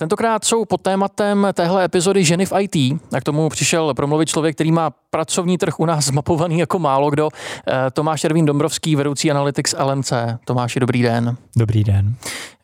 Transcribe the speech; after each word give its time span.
Tentokrát 0.00 0.44
jsou 0.44 0.64
pod 0.64 0.80
tématem 0.80 1.48
téhle 1.52 1.84
epizody 1.84 2.24
ženy 2.24 2.46
v 2.46 2.52
IT. 2.58 2.76
A 3.12 3.20
k 3.20 3.24
tomu 3.24 3.48
přišel 3.48 3.94
promluvit 3.94 4.28
člověk, 4.28 4.54
který 4.54 4.72
má 4.72 4.90
pracovní 5.10 5.58
trh 5.58 5.80
u 5.80 5.86
nás 5.86 6.04
zmapovaný 6.10 6.58
jako 6.58 6.78
málo 6.78 7.10
kdo. 7.10 7.28
Eh, 7.68 7.90
Tomáš 7.90 8.24
Ervín 8.24 8.46
Dombrovský, 8.46 8.96
vedoucí 8.96 9.30
Analytics 9.30 9.74
LMC. 9.78 10.12
Tomáši, 10.44 10.80
dobrý 10.80 11.02
den. 11.02 11.36
Dobrý 11.56 11.84
den. 11.84 12.14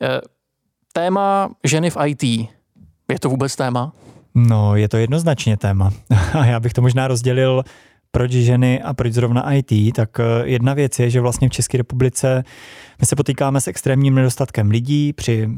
Eh, 0.03 0.21
téma 0.93 1.51
ženy 1.65 1.91
v 1.91 1.97
IT. 2.07 2.23
Je 3.13 3.19
to 3.21 3.29
vůbec 3.29 3.57
téma? 3.57 3.93
No, 4.35 4.77
je 4.77 4.89
to 4.89 4.97
jednoznačně 4.97 5.57
téma. 5.57 5.91
A 6.33 6.45
já 6.45 6.61
bych 6.61 6.73
to 6.73 6.83
možná 6.83 7.09
rozdělil 7.09 7.63
proč 8.17 8.33
ženy 8.33 8.83
a 8.83 8.95
proč 8.95 9.13
zrovna 9.13 9.53
IT, 9.53 9.95
tak 9.95 10.21
eh, 10.21 10.25
jedna 10.45 10.75
věc 10.75 10.99
je, 10.99 11.11
že 11.11 11.21
vlastně 11.21 11.49
v 11.49 11.53
České 11.53 11.79
republice 11.79 12.45
my 13.01 13.07
se 13.07 13.17
potýkáme 13.17 13.61
s 13.61 13.69
extrémním 13.69 14.15
nedostatkem 14.15 14.71
lidí 14.71 15.13
při 15.13 15.49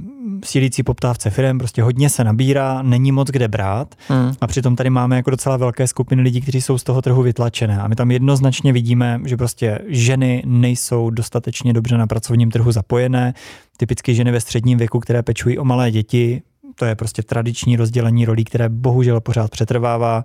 sílící 0.45 0.83
poptávce 0.83 1.31
firm, 1.31 1.59
prostě 1.59 1.83
hodně 1.83 2.11
se 2.11 2.25
nabírá, 2.25 2.83
není 2.83 3.13
moc 3.13 3.29
kde 3.29 3.49
brát. 3.49 3.95
Hmm. 4.09 4.33
a 4.41 4.47
přitom 4.47 4.77
tady 4.77 4.91
máme 4.91 5.17
jako 5.17 5.31
docela 5.31 5.57
velké 5.57 5.87
skupiny 5.87 6.23
lidí, 6.23 6.41
kteří 6.41 6.61
jsou 6.61 6.79
z 6.79 6.85
toho 6.85 7.03
trhu 7.03 7.23
vytlačené. 7.23 7.81
A 7.81 7.89
my 7.89 7.97
tam 7.97 8.11
jednoznačně 8.11 8.73
vidíme, 8.73 9.21
že 9.27 9.37
prostě 9.37 9.79
ženy 9.89 10.43
nejsou 10.47 11.11
dostatečně 11.11 11.73
dobře 11.73 11.99
na 11.99 12.07
pracovním 12.07 12.51
trhu 12.51 12.73
zapojené, 12.73 13.35
typicky 13.77 14.15
ženy 14.15 14.33
ve 14.33 14.41
středním 14.41 14.79
věku, 14.79 15.01
které 15.01 15.23
pečují 15.23 15.59
o 15.59 15.65
malé 15.65 15.91
děti, 15.91 16.43
to 16.75 16.85
je 16.85 16.95
prostě 16.95 17.23
tradiční 17.23 17.77
rozdělení 17.77 18.25
rolí, 18.25 18.45
které 18.45 18.69
bohužel 18.69 19.21
pořád 19.21 19.51
přetrvává 19.51 20.23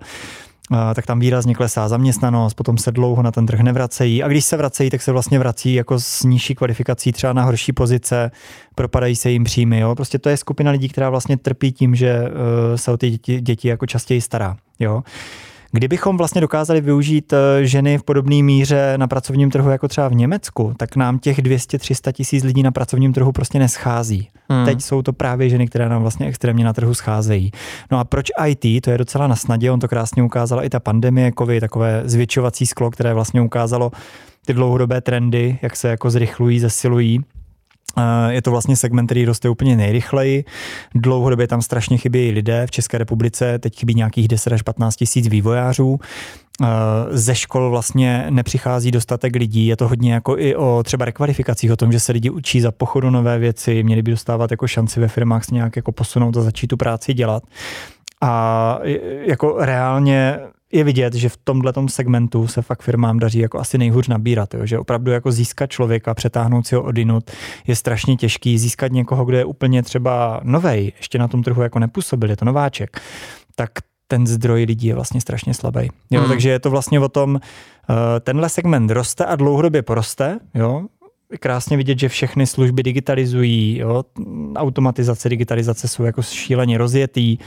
tak 0.94 1.06
tam 1.06 1.20
výrazně 1.20 1.54
klesá 1.54 1.88
zaměstnanost, 1.88 2.54
potom 2.54 2.78
se 2.78 2.92
dlouho 2.92 3.22
na 3.22 3.30
ten 3.30 3.46
trh 3.46 3.60
nevracejí 3.60 4.22
a 4.22 4.28
když 4.28 4.44
se 4.44 4.56
vracejí, 4.56 4.90
tak 4.90 5.02
se 5.02 5.12
vlastně 5.12 5.38
vrací 5.38 5.74
jako 5.74 6.00
s 6.00 6.22
nižší 6.22 6.54
kvalifikací 6.54 7.12
třeba 7.12 7.32
na 7.32 7.44
horší 7.44 7.72
pozice, 7.72 8.30
propadají 8.74 9.16
se 9.16 9.30
jim 9.30 9.44
příjmy. 9.44 9.80
Jo? 9.80 9.94
Prostě 9.94 10.18
to 10.18 10.28
je 10.28 10.36
skupina 10.36 10.70
lidí, 10.70 10.88
která 10.88 11.10
vlastně 11.10 11.36
trpí 11.36 11.72
tím, 11.72 11.94
že 11.94 12.22
uh, 12.22 12.28
se 12.76 12.92
o 12.92 12.96
ty 12.96 13.10
děti, 13.10 13.40
děti 13.40 13.68
jako 13.68 13.86
častěji 13.86 14.20
stará. 14.20 14.56
Jo? 14.78 15.02
Kdybychom 15.74 16.16
vlastně 16.16 16.40
dokázali 16.40 16.80
využít 16.80 17.32
eh, 17.32 17.66
ženy 17.66 17.98
v 17.98 18.02
podobné 18.02 18.42
míře 18.42 18.94
na 18.96 19.08
pracovním 19.08 19.50
trhu 19.50 19.70
jako 19.70 19.88
třeba 19.88 20.08
v 20.08 20.14
Německu, 20.14 20.74
tak 20.76 20.96
nám 20.96 21.18
těch 21.18 21.38
200-300 21.38 22.12
tisíc 22.12 22.44
lidí 22.44 22.62
na 22.62 22.72
pracovním 22.72 23.12
trhu 23.12 23.32
prostě 23.32 23.58
neschází. 23.58 24.28
Hmm. 24.48 24.64
Teď 24.64 24.80
jsou 24.80 25.02
to 25.02 25.12
právě 25.12 25.48
ženy, 25.48 25.66
které 25.66 25.88
nám 25.88 26.02
vlastně 26.02 26.26
extrémně 26.26 26.64
na 26.64 26.72
trhu 26.72 26.94
scházejí. 26.94 27.52
No 27.90 27.98
a 27.98 28.04
proč 28.04 28.30
IT? 28.46 28.84
To 28.84 28.90
je 28.90 28.98
docela 28.98 29.26
na 29.26 29.36
snadě, 29.36 29.70
on 29.70 29.80
to 29.80 29.88
krásně 29.88 30.22
ukázala 30.22 30.62
i 30.62 30.70
ta 30.70 30.80
pandemie, 30.80 31.32
COVID, 31.38 31.60
takové 31.60 32.02
zvětšovací 32.04 32.66
sklo, 32.66 32.90
které 32.90 33.14
vlastně 33.14 33.40
ukázalo 33.40 33.90
ty 34.46 34.52
dlouhodobé 34.52 35.00
trendy, 35.00 35.58
jak 35.62 35.76
se 35.76 35.88
jako 35.88 36.10
zrychlují, 36.10 36.60
zesilují. 36.60 37.20
Je 38.28 38.42
to 38.42 38.50
vlastně 38.50 38.76
segment, 38.76 39.06
který 39.06 39.24
roste 39.24 39.48
úplně 39.48 39.76
nejrychleji. 39.76 40.44
Dlouhodobě 40.94 41.46
tam 41.46 41.62
strašně 41.62 41.98
chybějí 41.98 42.30
lidé. 42.30 42.66
V 42.66 42.70
České 42.70 42.98
republice 42.98 43.58
teď 43.58 43.78
chybí 43.78 43.94
nějakých 43.94 44.28
10 44.28 44.52
až 44.52 44.62
15 44.62 44.96
tisíc 44.96 45.28
vývojářů. 45.28 46.00
Ze 47.10 47.34
škol 47.34 47.70
vlastně 47.70 48.26
nepřichází 48.30 48.90
dostatek 48.90 49.36
lidí. 49.36 49.66
Je 49.66 49.76
to 49.76 49.88
hodně 49.88 50.14
jako 50.14 50.38
i 50.38 50.56
o 50.56 50.82
třeba 50.84 51.04
rekvalifikacích, 51.04 51.72
o 51.72 51.76
tom, 51.76 51.92
že 51.92 52.00
se 52.00 52.12
lidi 52.12 52.30
učí 52.30 52.60
za 52.60 52.72
pochodu 52.72 53.10
nové 53.10 53.38
věci, 53.38 53.82
měli 53.82 54.02
by 54.02 54.10
dostávat 54.10 54.50
jako 54.50 54.66
šanci 54.66 55.00
ve 55.00 55.08
firmách 55.08 55.44
se 55.44 55.54
nějak 55.54 55.76
jako 55.76 55.92
posunout 55.92 56.36
a 56.36 56.42
začít 56.42 56.66
tu 56.66 56.76
práci 56.76 57.14
dělat. 57.14 57.42
A 58.20 58.78
jako 59.26 59.56
reálně 59.58 60.38
je 60.74 60.84
vidět, 60.84 61.14
že 61.14 61.28
v 61.28 61.36
tomhle 61.36 61.72
segmentu 61.88 62.46
se 62.46 62.62
fakt 62.62 62.82
firmám 62.82 63.18
daří 63.18 63.38
jako 63.38 63.58
asi 63.58 63.78
nejhůř 63.78 64.08
nabírat, 64.08 64.54
jo? 64.54 64.66
že 64.66 64.78
opravdu 64.78 65.10
jako 65.10 65.32
získat 65.32 65.70
člověka, 65.70 66.14
přetáhnout 66.14 66.66
si 66.66 66.74
ho 66.74 66.82
odinut 66.82 67.30
je 67.66 67.76
strašně 67.76 68.16
těžký, 68.16 68.58
získat 68.58 68.92
někoho, 68.92 69.24
kdo 69.24 69.36
je 69.36 69.44
úplně 69.44 69.82
třeba 69.82 70.40
novej, 70.44 70.92
ještě 70.96 71.18
na 71.18 71.28
tom 71.28 71.42
trhu 71.42 71.62
jako 71.62 71.78
nepůsobil, 71.78 72.30
je 72.30 72.36
to 72.36 72.44
nováček, 72.44 73.00
tak 73.54 73.70
ten 74.06 74.26
zdroj 74.26 74.64
lidí 74.64 74.86
je 74.86 74.94
vlastně 74.94 75.20
strašně 75.20 75.54
slabý. 75.54 75.90
Jo? 76.10 76.20
Hmm. 76.20 76.28
Takže 76.28 76.50
je 76.50 76.58
to 76.58 76.70
vlastně 76.70 77.00
o 77.00 77.08
tom, 77.08 77.40
eh, 77.40 78.20
tenhle 78.20 78.48
segment 78.48 78.90
roste 78.90 79.24
a 79.24 79.36
dlouhodobě 79.36 79.82
poroste, 79.82 80.38
jo? 80.54 80.82
krásně 81.40 81.76
vidět, 81.76 81.98
že 81.98 82.08
všechny 82.08 82.46
služby 82.46 82.82
digitalizují, 82.82 83.78
jo? 83.78 84.04
automatizace, 84.56 85.28
digitalizace 85.28 85.88
jsou 85.88 86.02
jako 86.02 86.22
šíleně 86.22 86.78
rozjetý, 86.78 87.38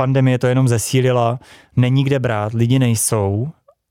pandemie 0.00 0.38
to 0.38 0.46
jenom 0.46 0.68
zesílila, 0.68 1.38
není 1.76 2.04
kde 2.04 2.18
brát, 2.18 2.52
lidi 2.52 2.78
nejsou, 2.78 3.48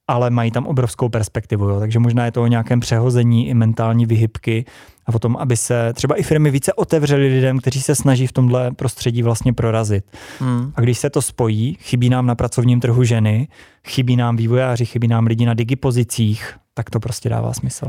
ale 0.07 0.29
mají 0.29 0.51
tam 0.51 0.65
obrovskou 0.65 1.09
perspektivu, 1.09 1.69
jo. 1.69 1.79
takže 1.79 1.99
možná 1.99 2.25
je 2.25 2.31
to 2.31 2.43
o 2.43 2.47
nějakém 2.47 2.79
přehození 2.79 3.47
i 3.47 3.53
mentální 3.53 4.05
vyhybky 4.05 4.65
a 5.05 5.15
o 5.15 5.19
tom, 5.19 5.37
aby 5.39 5.57
se 5.57 5.93
třeba 5.93 6.15
i 6.15 6.23
firmy 6.23 6.51
více 6.51 6.73
otevřely 6.73 7.27
lidem, 7.27 7.59
kteří 7.59 7.81
se 7.81 7.95
snaží 7.95 8.27
v 8.27 8.31
tomhle 8.31 8.71
prostředí 8.71 9.23
vlastně 9.23 9.53
prorazit. 9.53 10.05
Hmm. 10.39 10.71
A 10.75 10.81
když 10.81 10.97
se 10.97 11.09
to 11.09 11.21
spojí, 11.21 11.77
chybí 11.81 12.09
nám 12.09 12.25
na 12.25 12.35
pracovním 12.35 12.79
trhu 12.79 13.03
ženy, 13.03 13.47
chybí 13.87 14.15
nám 14.15 14.37
vývojáři, 14.37 14.85
chybí 14.85 15.07
nám 15.07 15.27
lidi 15.27 15.45
na 15.45 15.53
digipozicích, 15.53 16.55
tak 16.73 16.89
to 16.89 16.99
prostě 16.99 17.29
dává 17.29 17.53
smysl. 17.53 17.85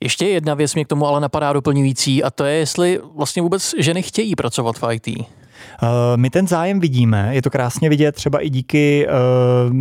Ještě 0.00 0.26
jedna 0.26 0.54
věc 0.54 0.74
mě 0.74 0.84
k 0.84 0.88
tomu 0.88 1.06
ale 1.06 1.20
napadá 1.20 1.52
doplňující 1.52 2.22
a 2.22 2.30
to 2.30 2.44
je, 2.44 2.54
jestli 2.54 3.00
vlastně 3.16 3.42
vůbec 3.42 3.74
ženy 3.78 4.02
chtějí 4.02 4.34
pracovat 4.34 4.78
v 4.78 4.92
IT. 4.92 5.08
Uh, 5.82 5.88
my 6.16 6.30
ten 6.30 6.46
zájem 6.46 6.80
vidíme, 6.80 7.28
je 7.34 7.42
to 7.42 7.50
krásně 7.50 7.88
vidět 7.88 8.14
třeba 8.14 8.38
i 8.38 8.50
díky 8.50 9.06
uh, 9.06 9.76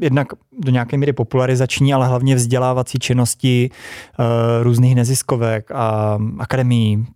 jednak 0.00 0.28
do 0.58 0.72
nějaké 0.72 0.96
míry 0.96 1.12
popularizační, 1.12 1.94
ale 1.94 2.06
hlavně 2.06 2.34
vzdělávací 2.34 2.98
činnosti 2.98 3.70
uh, 3.70 4.24
různých 4.62 4.94
neziskovek 4.94 5.70
a 5.70 6.18
akademií, 6.38 7.06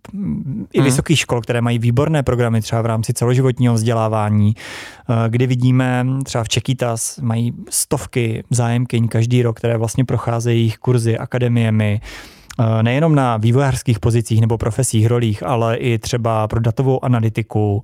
i 0.73 0.79
hmm. 0.79 0.85
vysokých 0.85 1.19
škol, 1.19 1.41
které 1.41 1.61
mají 1.61 1.79
výborné 1.79 2.23
programy 2.23 2.61
třeba 2.61 2.81
v 2.81 2.85
rámci 2.85 3.13
celoživotního 3.13 3.73
vzdělávání, 3.73 4.55
uh, 5.09 5.15
kdy 5.27 5.47
vidíme 5.47 6.05
třeba 6.23 6.43
v 6.43 6.49
Čekitas 6.49 7.19
mají 7.19 7.53
stovky 7.69 8.43
zájemkyň 8.49 9.07
každý 9.07 9.41
rok, 9.41 9.57
které 9.57 9.77
vlastně 9.77 10.05
procházejí 10.05 10.59
jejich 10.59 10.77
kurzy 10.77 11.17
akademiemi, 11.17 12.01
Eh, 12.01 12.36
nejenom 12.81 13.15
na 13.15 13.37
vývojářských 13.37 13.99
pozicích 13.99 14.41
nebo 14.41 14.57
profesích, 14.57 15.07
rolích, 15.07 15.43
ale 15.43 15.77
i 15.77 15.97
třeba 15.97 16.47
pro 16.47 16.59
datovou 16.59 17.05
analytiku 17.05 17.83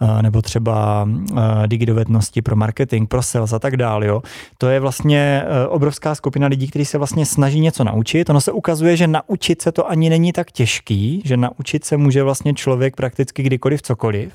eh, 0.00 0.22
nebo 0.22 0.42
třeba 0.42 1.08
eh, 1.08 1.68
digidovednosti 1.68 2.42
pro 2.42 2.56
marketing, 2.56 3.08
pro 3.08 3.22
sales 3.22 3.52
a 3.52 3.58
tak 3.58 3.76
dále. 3.76 4.06
Jo. 4.06 4.22
To 4.58 4.68
je 4.68 4.80
vlastně 4.80 5.44
obrovská 5.68 6.14
skupina 6.14 6.46
lidí, 6.46 6.68
kteří 6.68 6.84
se 6.84 6.98
vlastně 6.98 7.26
snaží 7.26 7.60
něco 7.60 7.84
naučit. 7.84 8.30
Ono 8.30 8.40
se 8.40 8.52
ukazuje, 8.52 8.96
že 8.96 9.06
naučit 9.06 9.62
se 9.62 9.72
to 9.72 9.90
ani 9.90 10.10
není 10.10 10.32
tak 10.32 10.52
těžký, 10.52 11.22
že 11.24 11.36
naučit 11.36 11.84
se 11.84 11.96
může 11.96 12.22
vlastně 12.22 12.54
člověk 12.54 12.96
prakticky 12.96 13.42
kdykoliv 13.42 13.82
cokoliv 13.82 14.32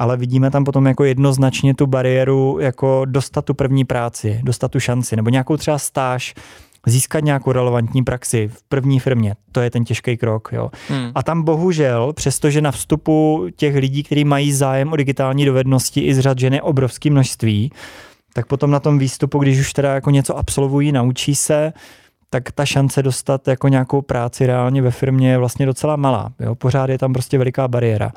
ale 0.00 0.16
vidíme 0.16 0.50
tam 0.50 0.64
potom 0.64 0.86
jako 0.86 1.04
jednoznačně 1.04 1.74
tu 1.74 1.86
bariéru, 1.86 2.58
jako 2.60 3.02
dostat 3.04 3.44
tu 3.44 3.54
první 3.54 3.84
práci, 3.84 4.40
dostat 4.42 4.68
tu 4.68 4.80
šanci, 4.80 5.16
nebo 5.16 5.30
nějakou 5.30 5.56
třeba 5.56 5.78
stáž, 5.78 6.34
získat 6.86 7.24
nějakou 7.24 7.52
relevantní 7.52 8.02
praxi 8.02 8.48
v 8.48 8.62
první 8.68 9.00
firmě, 9.00 9.34
to 9.52 9.60
je 9.60 9.70
ten 9.70 9.84
těžký 9.84 10.16
krok. 10.16 10.48
Jo. 10.52 10.70
Hmm. 10.88 11.10
A 11.14 11.22
tam 11.22 11.42
bohužel, 11.42 12.12
přestože 12.12 12.60
na 12.60 12.70
vstupu 12.70 13.46
těch 13.56 13.76
lidí, 13.76 14.02
kteří 14.02 14.24
mají 14.24 14.52
zájem 14.52 14.92
o 14.92 14.96
digitální 14.96 15.44
dovednosti 15.44 16.00
i 16.00 16.14
z 16.14 16.20
řad 16.20 16.38
ženy 16.38 16.60
obrovské 16.60 17.10
množství, 17.10 17.72
tak 18.32 18.46
potom 18.46 18.70
na 18.70 18.80
tom 18.80 18.98
výstupu, 18.98 19.38
když 19.38 19.60
už 19.60 19.72
teda 19.72 19.94
jako 19.94 20.10
něco 20.10 20.38
absolvují, 20.38 20.92
naučí 20.92 21.34
se, 21.34 21.72
tak 22.30 22.52
ta 22.52 22.66
šance 22.66 23.02
dostat 23.02 23.48
jako 23.48 23.68
nějakou 23.68 24.02
práci 24.02 24.46
reálně 24.46 24.82
ve 24.82 24.90
firmě 24.90 25.30
je 25.30 25.38
vlastně 25.38 25.66
docela 25.66 25.96
malá. 25.96 26.32
Jo. 26.40 26.54
Pořád 26.54 26.90
je 26.90 26.98
tam 26.98 27.12
prostě 27.12 27.38
veliká 27.38 27.68
bariéra. 27.68 28.12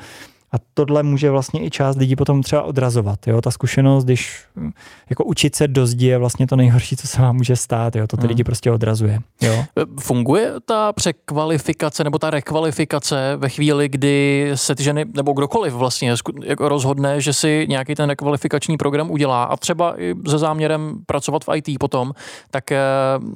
A 0.53 0.55
tohle 0.73 1.03
může 1.03 1.29
vlastně 1.29 1.65
i 1.65 1.69
část 1.69 1.97
lidí 1.97 2.15
potom 2.15 2.43
třeba 2.43 2.63
odrazovat. 2.63 3.27
Jo? 3.27 3.41
Ta 3.41 3.51
zkušenost, 3.51 4.03
když 4.03 4.41
hm, 4.55 4.71
jako 5.09 5.23
učit 5.23 5.55
se 5.55 5.67
do 5.67 5.87
zdi 5.87 6.07
je 6.07 6.17
vlastně 6.17 6.47
to 6.47 6.55
nejhorší, 6.55 6.95
co 6.95 7.07
se 7.07 7.21
vám 7.21 7.35
může 7.35 7.55
stát. 7.55 7.95
Jo? 7.95 8.07
To 8.07 8.17
ty 8.17 8.21
hmm. 8.21 8.29
lidi 8.29 8.43
prostě 8.43 8.71
odrazuje. 8.71 9.19
Jo? 9.41 9.53
E, 9.53 9.65
funguje 9.99 10.53
ta 10.65 10.93
překvalifikace 10.93 12.03
nebo 12.03 12.17
ta 12.17 12.29
rekvalifikace 12.29 13.33
ve 13.37 13.49
chvíli, 13.49 13.89
kdy 13.89 14.51
se 14.55 14.75
ty 14.75 14.83
ženy 14.83 15.05
nebo 15.15 15.33
kdokoliv 15.33 15.73
vlastně 15.73 16.15
jako 16.43 16.69
rozhodne, 16.69 17.21
že 17.21 17.33
si 17.33 17.65
nějaký 17.69 17.95
ten 17.95 18.09
rekvalifikační 18.09 18.77
program 18.77 19.11
udělá 19.11 19.43
a 19.43 19.57
třeba 19.57 20.01
i 20.01 20.15
se 20.29 20.37
záměrem 20.37 20.95
pracovat 21.05 21.43
v 21.43 21.55
IT 21.55 21.79
potom, 21.79 22.11
tak 22.51 22.71
e, 22.71 22.79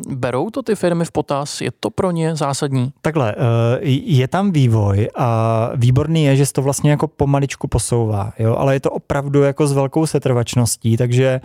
berou 0.10 0.50
to 0.50 0.64
ty 0.64 0.76
firmy 0.76 1.06
v 1.06 1.12
potaz? 1.12 1.62
Je 1.62 1.72
to 1.80 1.90
pro 1.90 2.12
ně 2.12 2.36
zásadní? 2.36 2.92
Takhle, 3.02 3.32
e, 3.32 3.36
je 4.06 4.28
tam 4.28 4.52
vývoj 4.52 5.10
a 5.16 5.70
výborný 5.76 6.24
je, 6.24 6.36
že 6.36 6.54
to 6.54 6.62
vlastně 6.62 6.92
jako 6.92 7.07
pomaličku 7.08 7.68
posouvá, 7.68 8.34
jo? 8.40 8.56
ale 8.56 8.76
je 8.76 8.80
to 8.80 8.92
opravdu 8.92 9.44
jako 9.44 9.68
s 9.68 9.74
velkou 9.74 10.06
setrvačností, 10.06 10.98
takže 10.98 11.42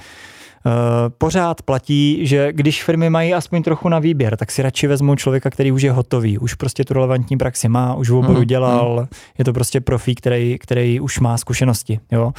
Uh, 0.66 0.72
pořád 1.18 1.62
platí, 1.62 2.26
že 2.26 2.52
když 2.52 2.84
firmy 2.84 3.10
mají 3.10 3.34
aspoň 3.34 3.62
trochu 3.62 3.88
na 3.88 3.98
výběr, 3.98 4.36
tak 4.36 4.50
si 4.50 4.62
radši 4.62 4.86
vezmou 4.86 5.14
člověka, 5.14 5.50
který 5.50 5.72
už 5.72 5.82
je 5.82 5.92
hotový, 5.92 6.38
už 6.38 6.54
prostě 6.54 6.84
tu 6.84 6.94
relevantní 6.94 7.36
praxi 7.36 7.68
má, 7.68 7.94
už 7.94 8.10
v 8.10 8.14
oboru 8.14 8.38
mm, 8.38 8.44
dělal, 8.44 8.98
mm. 9.00 9.06
je 9.38 9.44
to 9.44 9.52
prostě 9.52 9.80
profík, 9.80 10.20
který, 10.20 10.58
který 10.58 11.00
už 11.00 11.20
má 11.20 11.38
zkušenosti. 11.38 12.00
Jo? 12.12 12.32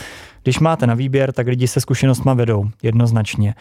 Když 0.43 0.59
máte 0.59 0.87
na 0.87 0.93
výběr, 0.93 1.31
tak 1.31 1.47
lidi 1.47 1.67
se 1.67 1.81
zkušenostma 1.81 2.33
vedou, 2.33 2.65
jednoznačně. 2.83 3.55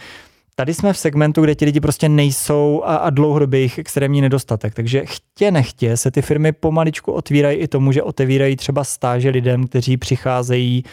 Tady 0.54 0.74
jsme 0.74 0.92
v 0.92 0.98
segmentu, 0.98 1.42
kde 1.42 1.54
ti 1.54 1.64
lidi 1.64 1.80
prostě 1.80 2.08
nejsou 2.08 2.82
a, 2.84 2.96
a 2.96 3.10
dlouhodobě 3.10 3.60
jich 3.60 3.78
extrémní 3.78 4.20
nedostatek. 4.20 4.74
Takže 4.74 5.02
chtě 5.06 5.50
nechtě 5.50 5.96
se 5.96 6.10
ty 6.10 6.22
firmy 6.22 6.52
pomaličku 6.52 7.12
otvírají 7.12 7.58
i 7.58 7.68
tomu, 7.68 7.92
že 7.92 8.02
otevírají 8.02 8.56
třeba 8.56 8.84
stáže 8.84 9.30
lidem, 9.30 9.66
kteří 9.66 9.96
přicházejí 9.96 10.84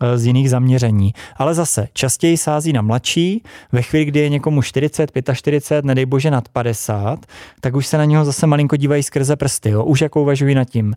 eh, 0.00 0.18
z 0.18 0.26
jiných 0.26 0.50
zaměření. 0.50 1.12
Ale 1.36 1.54
zase 1.54 1.88
častěji 1.92 2.36
sází 2.36 2.72
na 2.72 2.82
mladší, 2.82 3.42
ve 3.72 3.82
chvíli, 3.82 4.04
kdy 4.04 4.20
je 4.20 4.28
někomu 4.28 4.62
40, 4.62 5.10
45, 5.32 5.84
nedej 5.84 6.06
bože 6.06 6.30
nad 6.30 6.48
50, 6.48 7.26
tak 7.60 7.76
už 7.76 7.86
se 7.86 7.98
na 7.98 8.04
něho 8.04 8.24
zase 8.24 8.46
malinko 8.46 8.76
dívají 8.76 9.02
skrze 9.02 9.36
prsty. 9.36 9.70
Jo? 9.70 9.84
Už 9.84 10.00
jako 10.00 10.22
uvažují 10.22 10.54
nad 10.54 10.64
tím, 10.64 10.94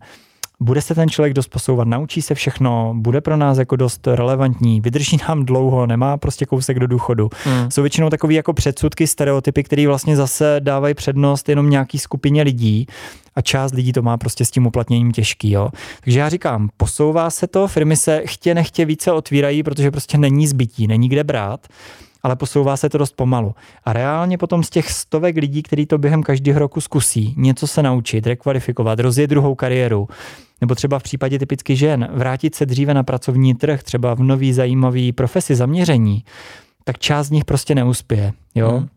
bude 0.60 0.82
se 0.82 0.94
ten 0.94 1.08
člověk 1.08 1.34
dost 1.34 1.48
posouvat, 1.48 1.88
naučí 1.88 2.22
se 2.22 2.34
všechno, 2.34 2.94
bude 2.96 3.20
pro 3.20 3.36
nás 3.36 3.58
jako 3.58 3.76
dost 3.76 4.06
relevantní, 4.06 4.80
vydrží 4.80 5.18
nám 5.28 5.44
dlouho, 5.44 5.86
nemá 5.86 6.16
prostě 6.16 6.46
kousek 6.46 6.78
do 6.78 6.86
důchodu. 6.86 7.30
Hmm. 7.44 7.70
Jsou 7.70 7.82
většinou 7.82 8.10
takový 8.10 8.34
jako 8.34 8.52
předsudky, 8.52 9.06
stereotypy, 9.06 9.62
které 9.62 9.86
vlastně 9.86 10.16
zase 10.16 10.56
dávají 10.60 10.94
přednost 10.94 11.48
jenom 11.48 11.70
nějaký 11.70 11.98
skupině 11.98 12.42
lidí 12.42 12.86
a 13.34 13.40
část 13.40 13.74
lidí 13.74 13.92
to 13.92 14.02
má 14.02 14.16
prostě 14.16 14.44
s 14.44 14.50
tím 14.50 14.66
uplatněním 14.66 15.12
těžký. 15.12 15.50
Jo. 15.50 15.68
Takže 16.04 16.18
já 16.18 16.28
říkám, 16.28 16.68
posouvá 16.76 17.30
se 17.30 17.46
to, 17.46 17.68
firmy 17.68 17.96
se 17.96 18.22
chtě 18.24 18.54
nechtě 18.54 18.84
více 18.84 19.12
otvírají, 19.12 19.62
protože 19.62 19.90
prostě 19.90 20.18
není 20.18 20.46
zbytí, 20.46 20.86
není 20.86 21.08
kde 21.08 21.24
brát 21.24 21.66
ale 22.22 22.36
posouvá 22.36 22.76
se 22.76 22.88
to 22.88 22.98
dost 22.98 23.16
pomalu. 23.16 23.54
A 23.84 23.92
reálně 23.92 24.38
potom 24.38 24.62
z 24.62 24.70
těch 24.70 24.90
stovek 24.92 25.36
lidí, 25.36 25.62
kteří 25.62 25.86
to 25.86 25.98
během 25.98 26.22
každého 26.22 26.58
roku 26.58 26.80
zkusí, 26.80 27.34
něco 27.36 27.66
se 27.66 27.82
naučit, 27.82 28.26
rekvalifikovat, 28.26 29.00
rozjet 29.00 29.30
druhou 29.30 29.54
kariéru, 29.54 30.08
nebo 30.60 30.74
třeba 30.74 30.98
v 30.98 31.02
případě 31.02 31.38
typicky 31.38 31.76
žen, 31.76 32.08
vrátit 32.12 32.54
se 32.54 32.66
dříve 32.66 32.94
na 32.94 33.02
pracovní 33.02 33.54
trh, 33.54 33.82
třeba 33.82 34.14
v 34.14 34.22
nový 34.22 34.52
zajímavý 34.52 35.12
profesi 35.12 35.54
zaměření, 35.54 36.24
tak 36.84 36.98
část 36.98 37.26
z 37.26 37.30
nich 37.30 37.44
prostě 37.44 37.74
neuspěje. 37.74 38.32
Jo? 38.54 38.70
Hmm. 38.70 38.88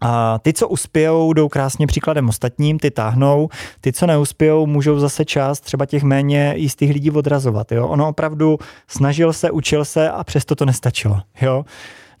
A 0.00 0.38
ty, 0.38 0.52
co 0.52 0.68
uspějou, 0.68 1.32
jdou 1.32 1.48
krásně 1.48 1.86
příkladem 1.86 2.28
ostatním, 2.28 2.78
ty 2.78 2.90
táhnou, 2.90 3.48
ty, 3.80 3.92
co 3.92 4.06
neuspějou, 4.06 4.66
můžou 4.66 4.98
zase 4.98 5.24
část 5.24 5.60
třeba 5.60 5.86
těch 5.86 6.02
méně 6.02 6.54
jistých 6.56 6.92
lidí 6.92 7.10
odrazovat. 7.10 7.72
Jo? 7.72 7.88
Ono 7.88 8.08
opravdu 8.08 8.58
snažil 8.88 9.32
se, 9.32 9.50
učil 9.50 9.84
se 9.84 10.10
a 10.10 10.24
přesto 10.24 10.54
to 10.54 10.64
nestačilo. 10.64 11.20
Jo? 11.40 11.64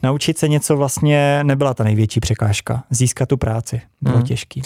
Naučit 0.02 0.38
se 0.38 0.48
něco 0.48 0.76
vlastně 0.76 1.44
nebyla 1.44 1.74
ta 1.74 1.84
největší 1.84 2.20
překážka. 2.20 2.84
Získat 2.90 3.28
tu 3.28 3.36
práci 3.36 3.80
bylo 4.00 4.16
hmm. 4.16 4.26
těžký. 4.26 4.62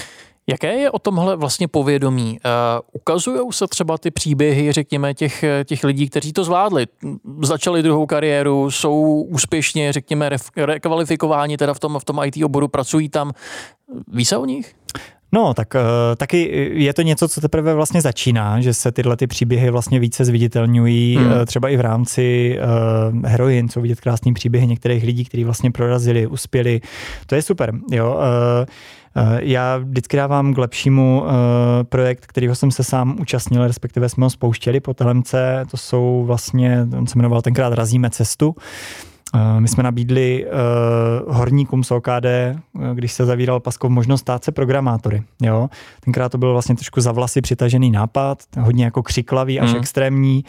Jaké 0.47 0.75
je 0.75 0.91
o 0.91 0.99
tomhle 0.99 1.37
vlastně 1.37 1.69
povědomí? 1.69 2.39
Uh, 2.45 2.81
Ukazují 2.93 3.41
se 3.51 3.67
třeba 3.67 3.99
ty 3.99 4.11
příběhy, 4.11 4.73
řekněme, 4.73 5.15
těch, 5.15 5.45
těch 5.65 5.85
lidí, 5.85 6.09
kteří 6.09 6.33
to 6.33 6.45
zvládli, 6.45 6.87
začali 7.43 7.83
druhou 7.83 8.07
kariéru, 8.07 8.71
jsou 8.71 9.23
úspěšně, 9.23 9.93
řekněme, 9.93 10.31
rekvalifikováni 10.57 11.57
teda 11.57 11.75
v 11.75 11.81
tom, 11.81 11.99
v 11.99 12.05
tom 12.05 12.21
IT 12.25 12.45
oboru, 12.45 12.69
pracují 12.69 13.09
tam. 13.09 13.33
Ví 14.09 14.25
se 14.25 14.37
o 14.37 14.45
nich? 14.45 14.75
No, 15.35 15.55
tak 15.55 15.75
uh, 15.75 15.81
taky 16.17 16.71
je 16.75 16.95
to 16.95 17.03
něco, 17.03 17.29
co 17.29 17.41
teprve 17.41 17.75
vlastně 17.75 18.01
začíná, 18.01 18.61
že 18.61 18.75
se 18.75 18.93
tyhle 18.93 19.17
ty 19.17 19.27
příběhy 19.27 19.71
vlastně 19.71 20.01
více 20.01 20.25
zviditelňují, 20.25 21.17
hmm. 21.17 21.27
uh, 21.27 21.45
třeba 21.45 21.69
i 21.69 21.77
v 21.77 21.81
rámci 21.81 22.59
uh, 23.13 23.27
heroin, 23.27 23.69
jsou 23.69 23.81
vidět 23.81 24.01
krásný 24.01 24.35
příběhy 24.35 24.67
některých 24.67 25.05
lidí, 25.05 25.25
kteří 25.25 25.45
vlastně 25.45 25.71
prorazili, 25.71 26.27
uspěli. 26.27 26.81
To 27.27 27.35
je 27.35 27.43
super, 27.43 27.73
jo. 27.91 28.17
Uh, 28.17 29.29
já 29.39 29.77
vždycky 29.77 30.17
dávám 30.17 30.55
k 30.55 30.59
lepšímu 30.59 31.23
uh, 31.23 31.29
projekt, 31.83 32.27
kterýho 32.27 32.55
jsem 32.55 32.71
se 32.71 32.85
sám 32.85 33.17
účastnil, 33.21 33.67
respektive 33.67 34.09
jsme 34.09 34.27
ho 34.27 34.31
spouštěli 34.31 34.81
po 34.81 34.95
TLMC, 34.95 35.35
to 35.71 35.77
jsou 35.77 36.25
vlastně, 36.27 36.87
on 36.99 37.07
se 37.07 37.19
jmenoval 37.19 37.43
tenkrát 37.43 37.73
Razíme 37.73 38.11
cestu. 38.11 38.55
Uh, 39.35 39.61
my 39.61 39.69
jsme 39.69 39.83
nabídli 39.83 40.47
uh, 40.47 41.35
horníkům 41.37 41.85
z 41.85 41.91
OKD, 41.91 42.27
když 42.95 43.13
se 43.13 43.27
zavíral 43.27 43.61
Paskov, 43.61 43.91
možnost 43.91 44.21
stát 44.21 44.45
se 44.45 44.53
programátory. 44.53 45.23
Jo? 45.43 45.69
Tenkrát 46.01 46.29
to 46.29 46.39
byl 46.39 46.53
vlastně 46.53 46.75
trošku 46.75 47.01
za 47.01 47.13
vlasy 47.13 47.41
přitažený 47.41 47.91
nápad, 47.91 48.39
hodně 48.61 48.85
jako 48.85 49.03
křiklavý 49.03 49.61
až 49.61 49.73
mm. 49.73 49.77
extrémní. 49.77 50.45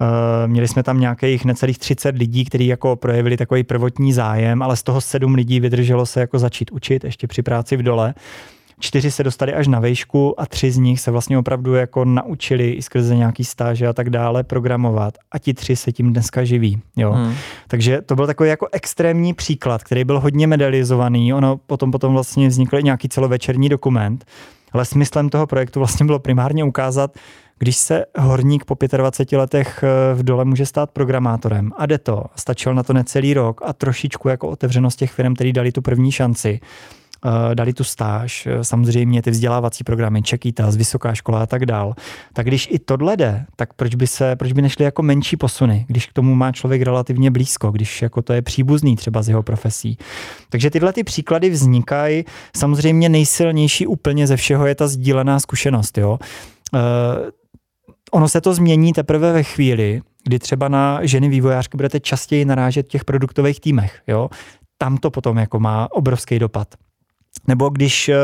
Uh, 0.00 0.06
měli 0.50 0.68
jsme 0.68 0.82
tam 0.82 1.00
nějakých 1.00 1.44
necelých 1.44 1.78
30 1.78 2.16
lidí, 2.16 2.44
kteří 2.44 2.66
jako 2.66 2.96
projevili 2.96 3.36
takový 3.36 3.64
prvotní 3.64 4.12
zájem, 4.12 4.62
ale 4.62 4.76
z 4.76 4.82
toho 4.82 5.00
sedm 5.00 5.34
lidí 5.34 5.60
vydrželo 5.60 6.06
se 6.06 6.20
jako 6.20 6.38
začít 6.38 6.70
učit 6.70 7.04
ještě 7.04 7.26
při 7.26 7.42
práci 7.42 7.76
v 7.76 7.82
dole 7.82 8.14
čtyři 8.80 9.10
se 9.10 9.24
dostali 9.24 9.54
až 9.54 9.66
na 9.66 9.80
vejšku 9.80 10.40
a 10.40 10.46
tři 10.46 10.70
z 10.70 10.76
nich 10.76 11.00
se 11.00 11.10
vlastně 11.10 11.38
opravdu 11.38 11.74
jako 11.74 12.04
naučili 12.04 12.70
i 12.70 12.82
skrze 12.82 13.16
nějaký 13.16 13.44
stáže 13.44 13.86
a 13.86 13.92
tak 13.92 14.10
dále 14.10 14.42
programovat 14.44 15.14
a 15.32 15.38
ti 15.38 15.54
tři 15.54 15.76
se 15.76 15.92
tím 15.92 16.12
dneska 16.12 16.44
živí. 16.44 16.80
Jo. 16.96 17.12
Hmm. 17.12 17.34
Takže 17.68 18.00
to 18.00 18.16
byl 18.16 18.26
takový 18.26 18.48
jako 18.48 18.68
extrémní 18.72 19.34
příklad, 19.34 19.84
který 19.84 20.04
byl 20.04 20.20
hodně 20.20 20.46
medializovaný. 20.46 21.34
Ono 21.34 21.56
potom 21.56 21.90
potom 21.90 22.12
vlastně 22.12 22.48
vznikl 22.48 22.80
nějaký 22.82 23.08
celovečerní 23.08 23.68
dokument, 23.68 24.24
ale 24.72 24.84
smyslem 24.84 25.28
toho 25.28 25.46
projektu 25.46 25.80
vlastně 25.80 26.06
bylo 26.06 26.18
primárně 26.18 26.64
ukázat, 26.64 27.10
když 27.58 27.76
se 27.76 28.04
horník 28.18 28.64
po 28.64 28.76
25 28.96 29.38
letech 29.38 29.84
eh, 29.84 30.14
v 30.14 30.22
dole 30.22 30.44
může 30.44 30.66
stát 30.66 30.90
programátorem 30.90 31.72
a 31.76 31.86
jde 31.86 31.98
to, 31.98 32.24
stačil 32.36 32.74
na 32.74 32.82
to 32.82 32.92
necelý 32.92 33.34
rok 33.34 33.60
a 33.64 33.72
trošičku 33.72 34.28
jako 34.28 34.48
otevřenost 34.48 34.96
těch 34.98 35.12
firm, 35.12 35.34
který 35.34 35.52
dali 35.52 35.72
tu 35.72 35.82
první 35.82 36.12
šanci, 36.12 36.60
dali 37.54 37.72
tu 37.72 37.84
stáž, 37.84 38.46
eh, 38.46 38.64
samozřejmě 38.64 39.22
ty 39.22 39.30
vzdělávací 39.30 39.84
programy, 39.84 40.22
Čekýta, 40.22 40.70
z 40.70 40.76
vysoká 40.76 41.14
škola 41.14 41.42
a 41.42 41.46
tak 41.46 41.66
dál. 41.66 41.94
Tak 42.32 42.46
když 42.46 42.68
i 42.70 42.78
tohle 42.78 43.16
jde, 43.16 43.46
tak 43.56 43.74
proč 43.74 43.94
by, 43.94 44.06
se, 44.06 44.36
proč 44.36 44.52
by 44.52 44.62
nešly 44.62 44.84
jako 44.84 45.02
menší 45.02 45.36
posuny, 45.36 45.84
když 45.88 46.06
k 46.06 46.12
tomu 46.12 46.34
má 46.34 46.52
člověk 46.52 46.82
relativně 46.82 47.30
blízko, 47.30 47.70
když 47.70 48.02
jako 48.02 48.22
to 48.22 48.32
je 48.32 48.42
příbuzný 48.42 48.96
třeba 48.96 49.22
z 49.22 49.28
jeho 49.28 49.42
profesí. 49.42 49.98
Takže 50.48 50.70
tyhle 50.70 50.92
ty 50.92 51.04
příklady 51.04 51.50
vznikají. 51.50 52.24
Samozřejmě 52.56 53.08
nejsilnější 53.08 53.86
úplně 53.86 54.26
ze 54.26 54.36
všeho 54.36 54.66
je 54.66 54.74
ta 54.74 54.88
sdílená 54.88 55.40
zkušenost. 55.40 55.98
Jo? 55.98 56.18
Uh, 56.72 56.80
ono 58.10 58.28
se 58.28 58.40
to 58.40 58.54
změní 58.54 58.92
teprve 58.92 59.32
ve 59.32 59.42
chvíli, 59.42 60.02
kdy 60.24 60.38
třeba 60.38 60.68
na 60.68 60.98
ženy 61.02 61.28
vývojářky 61.28 61.76
budete 61.76 62.00
častěji 62.00 62.44
narážet 62.44 62.86
v 62.86 62.88
těch 62.88 63.04
produktových 63.04 63.60
týmech. 63.60 64.02
Jo? 64.08 64.28
Tam 64.78 64.96
to 64.96 65.10
potom 65.10 65.38
jako 65.38 65.60
má 65.60 65.88
obrovský 65.92 66.38
dopad. 66.38 66.68
Nebo 67.48 67.68
když, 67.68 68.08
eh, 68.08 68.16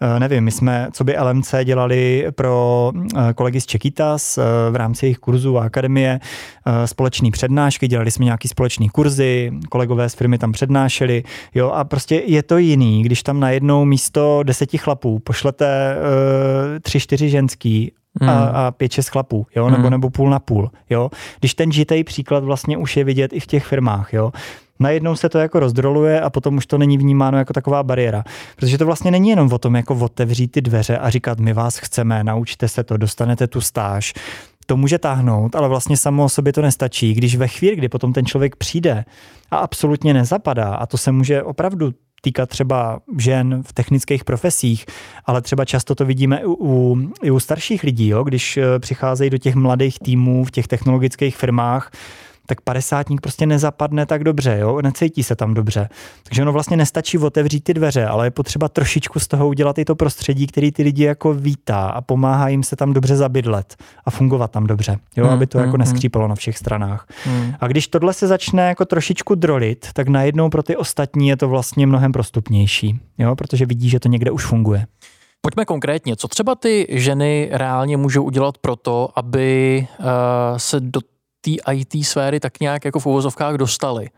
eh, 0.00 0.20
nevím, 0.20 0.44
my 0.44 0.50
jsme, 0.50 0.88
co 0.92 1.04
by 1.04 1.18
LMC 1.18 1.54
dělali 1.64 2.26
pro 2.30 2.92
eh, 3.16 3.32
kolegy 3.34 3.60
z 3.60 3.66
Čekitas 3.66 4.38
v 4.70 4.76
rámci 4.76 5.06
jejich 5.06 5.18
kurzů 5.18 5.58
a 5.58 5.64
akademie, 5.64 6.20
společný 6.84 7.30
přednášky, 7.30 7.88
dělali 7.88 8.10
jsme 8.10 8.24
nějaký 8.24 8.48
společný 8.48 8.88
kurzy, 8.88 9.52
kolegové 9.70 10.08
z 10.08 10.14
firmy 10.14 10.38
tam 10.38 10.52
přednášeli, 10.52 11.22
jo, 11.54 11.70
a 11.70 11.84
prostě 11.84 12.22
je 12.26 12.42
to 12.42 12.58
jiný, 12.58 13.02
když 13.02 13.22
tam 13.22 13.40
najednou 13.40 13.84
místo 13.84 14.42
deseti 14.42 14.78
chlapů 14.78 15.18
pošlete 15.18 15.96
tři, 16.82 17.00
čtyři 17.00 17.28
ženský 17.28 17.92
a, 18.20 18.24
hmm. 18.24 18.50
a 18.54 18.70
pět, 18.70 18.92
šest 18.92 19.08
chlapů, 19.08 19.46
jo, 19.56 19.70
nebo, 19.70 19.82
hmm. 19.82 19.90
nebo 19.90 20.10
půl 20.10 20.30
na 20.30 20.38
půl, 20.38 20.70
jo. 20.90 21.10
Když 21.40 21.54
ten 21.54 21.72
žitej 21.72 22.04
příklad 22.04 22.44
vlastně 22.44 22.76
už 22.76 22.96
je 22.96 23.04
vidět 23.04 23.32
i 23.32 23.40
v 23.40 23.46
těch 23.46 23.66
firmách, 23.66 24.12
jo 24.12 24.32
najednou 24.78 25.16
se 25.16 25.28
to 25.28 25.38
jako 25.38 25.60
rozdroluje 25.60 26.20
a 26.20 26.30
potom 26.30 26.56
už 26.56 26.66
to 26.66 26.78
není 26.78 26.98
vnímáno 26.98 27.38
jako 27.38 27.52
taková 27.52 27.82
bariéra. 27.82 28.24
Protože 28.56 28.78
to 28.78 28.86
vlastně 28.86 29.10
není 29.10 29.28
jenom 29.28 29.52
o 29.52 29.58
tom, 29.58 29.74
jako 29.76 29.94
otevřít 29.94 30.48
ty 30.48 30.60
dveře 30.60 30.98
a 30.98 31.10
říkat, 31.10 31.40
my 31.40 31.52
vás 31.52 31.78
chceme, 31.78 32.24
naučte 32.24 32.68
se 32.68 32.84
to, 32.84 32.96
dostanete 32.96 33.46
tu 33.46 33.60
stáž. 33.60 34.14
To 34.66 34.76
může 34.76 34.98
táhnout, 34.98 35.56
ale 35.56 35.68
vlastně 35.68 35.96
samo 35.96 36.24
o 36.24 36.28
sobě 36.28 36.52
to 36.52 36.62
nestačí. 36.62 37.14
Když 37.14 37.36
ve 37.36 37.48
chvíli, 37.48 37.76
kdy 37.76 37.88
potom 37.88 38.12
ten 38.12 38.26
člověk 38.26 38.56
přijde 38.56 39.04
a 39.50 39.56
absolutně 39.56 40.14
nezapadá, 40.14 40.74
a 40.74 40.86
to 40.86 40.98
se 40.98 41.12
může 41.12 41.42
opravdu 41.42 41.92
týkat 42.20 42.48
třeba 42.48 43.00
žen 43.18 43.62
v 43.62 43.72
technických 43.72 44.24
profesích, 44.24 44.86
ale 45.24 45.42
třeba 45.42 45.64
často 45.64 45.94
to 45.94 46.04
vidíme 46.04 46.40
i 46.40 46.46
u, 46.46 46.96
i 47.22 47.30
u 47.30 47.40
starších 47.40 47.82
lidí, 47.82 48.08
jo? 48.08 48.24
když 48.24 48.56
eh, 48.56 48.78
přicházejí 48.78 49.30
do 49.30 49.38
těch 49.38 49.54
mladých 49.54 49.98
týmů 49.98 50.44
v 50.44 50.50
těch 50.50 50.68
technologických 50.68 51.36
firmách, 51.36 51.90
tak 52.46 52.60
padesátník 52.60 53.20
prostě 53.20 53.46
nezapadne 53.46 54.06
tak 54.06 54.24
dobře, 54.24 54.58
jo? 54.60 54.82
necítí 54.82 55.22
se 55.22 55.36
tam 55.36 55.54
dobře. 55.54 55.88
Takže 56.22 56.42
ono 56.42 56.52
vlastně 56.52 56.76
nestačí 56.76 57.18
otevřít 57.18 57.64
ty 57.64 57.74
dveře, 57.74 58.06
ale 58.06 58.26
je 58.26 58.30
potřeba 58.30 58.68
trošičku 58.68 59.20
z 59.20 59.28
toho 59.28 59.48
udělat 59.48 59.78
i 59.78 59.84
to 59.84 59.96
prostředí, 59.96 60.46
který 60.46 60.72
ty 60.72 60.82
lidi 60.82 61.04
jako 61.04 61.34
vítá 61.34 61.88
a 61.88 62.00
pomáhá 62.00 62.48
jim 62.48 62.62
se 62.62 62.76
tam 62.76 62.92
dobře 62.92 63.16
zabydlet 63.16 63.76
a 64.04 64.10
fungovat 64.10 64.50
tam 64.50 64.66
dobře, 64.66 64.98
jo? 65.16 65.24
Hmm, 65.24 65.34
aby 65.34 65.46
to 65.46 65.58
jako 65.58 65.62
hmm, 65.62 65.68
jako 65.68 65.90
neskřípalo 65.90 66.28
na 66.28 66.34
všech 66.34 66.58
stranách. 66.58 67.06
Hmm. 67.24 67.54
A 67.60 67.66
když 67.66 67.88
tohle 67.88 68.12
se 68.12 68.26
začne 68.26 68.68
jako 68.68 68.84
trošičku 68.84 69.34
drolit, 69.34 69.86
tak 69.92 70.08
najednou 70.08 70.50
pro 70.50 70.62
ty 70.62 70.76
ostatní 70.76 71.28
je 71.28 71.36
to 71.36 71.48
vlastně 71.48 71.86
mnohem 71.86 72.12
prostupnější, 72.12 73.00
jo? 73.18 73.36
protože 73.36 73.66
vidí, 73.66 73.88
že 73.88 74.00
to 74.00 74.08
někde 74.08 74.30
už 74.30 74.44
funguje. 74.44 74.86
Pojďme 75.40 75.64
konkrétně, 75.64 76.16
co 76.16 76.28
třeba 76.28 76.54
ty 76.54 76.86
ženy 76.90 77.48
reálně 77.52 77.96
můžou 77.96 78.22
udělat 78.22 78.58
pro 78.58 78.76
to, 78.76 79.08
aby 79.16 79.86
uh, 79.98 80.06
se 80.56 80.80
do 80.80 81.00
té 81.46 81.72
IT 81.72 82.06
sféry 82.06 82.40
tak 82.40 82.60
nějak 82.60 82.84
jako 82.84 83.00
v 83.00 83.06
uvozovkách 83.06 83.54
dostali? 83.54 84.08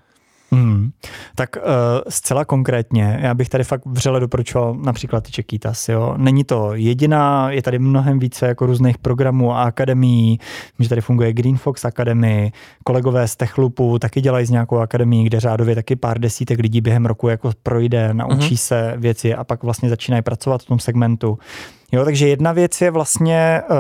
Hmm. 0.51 0.91
Tak 1.35 1.57
uh, 1.57 1.63
zcela 2.09 2.45
konkrétně, 2.45 3.19
já 3.23 3.35
bych 3.35 3.49
tady 3.49 3.65
fakt 3.65 3.87
vřele 3.87 4.21
doporučoval 4.21 4.75
například 4.75 5.25
ty 5.25 5.31
Čekýtas. 5.33 5.89
Jo? 5.89 6.15
Není 6.17 6.45
to 6.45 6.75
jediná, 6.75 7.51
je 7.51 7.63
tady 7.63 7.79
mnohem 7.79 8.19
více 8.19 8.47
jako 8.47 8.67
různých 8.67 8.99
programů 8.99 9.53
a 9.53 9.63
akademií, 9.63 10.41
že 10.79 10.89
tady 10.89 11.01
funguje 11.01 11.33
Green 11.33 11.57
Fox 11.57 11.85
Academy, 11.85 12.53
kolegové 12.85 13.29
z 13.29 13.37
Techlupu 13.37 13.99
taky 13.99 14.21
dělají 14.21 14.47
z 14.47 14.51
nějakou 14.51 14.79
akademii, 14.79 15.25
kde 15.25 15.41
řádově 15.41 15.75
taky 15.75 15.97
pár 15.97 16.19
desítek 16.19 16.59
lidí 16.59 16.81
během 16.81 17.07
roku 17.07 17.29
jako 17.29 17.53
projde, 17.63 18.15
naučí 18.15 18.55
uh-huh. 18.55 18.67
se 18.67 18.95
věci 18.97 19.35
a 19.35 19.45
pak 19.45 19.63
vlastně 19.63 19.89
začínají 19.89 20.23
pracovat 20.23 20.63
v 20.63 20.67
tom 20.67 20.79
segmentu. 20.79 21.39
Jo, 21.93 22.05
takže 22.05 22.29
jedna 22.29 22.53
věc 22.53 22.81
je 22.81 22.91
vlastně 22.91 23.63
uh, 23.71 23.77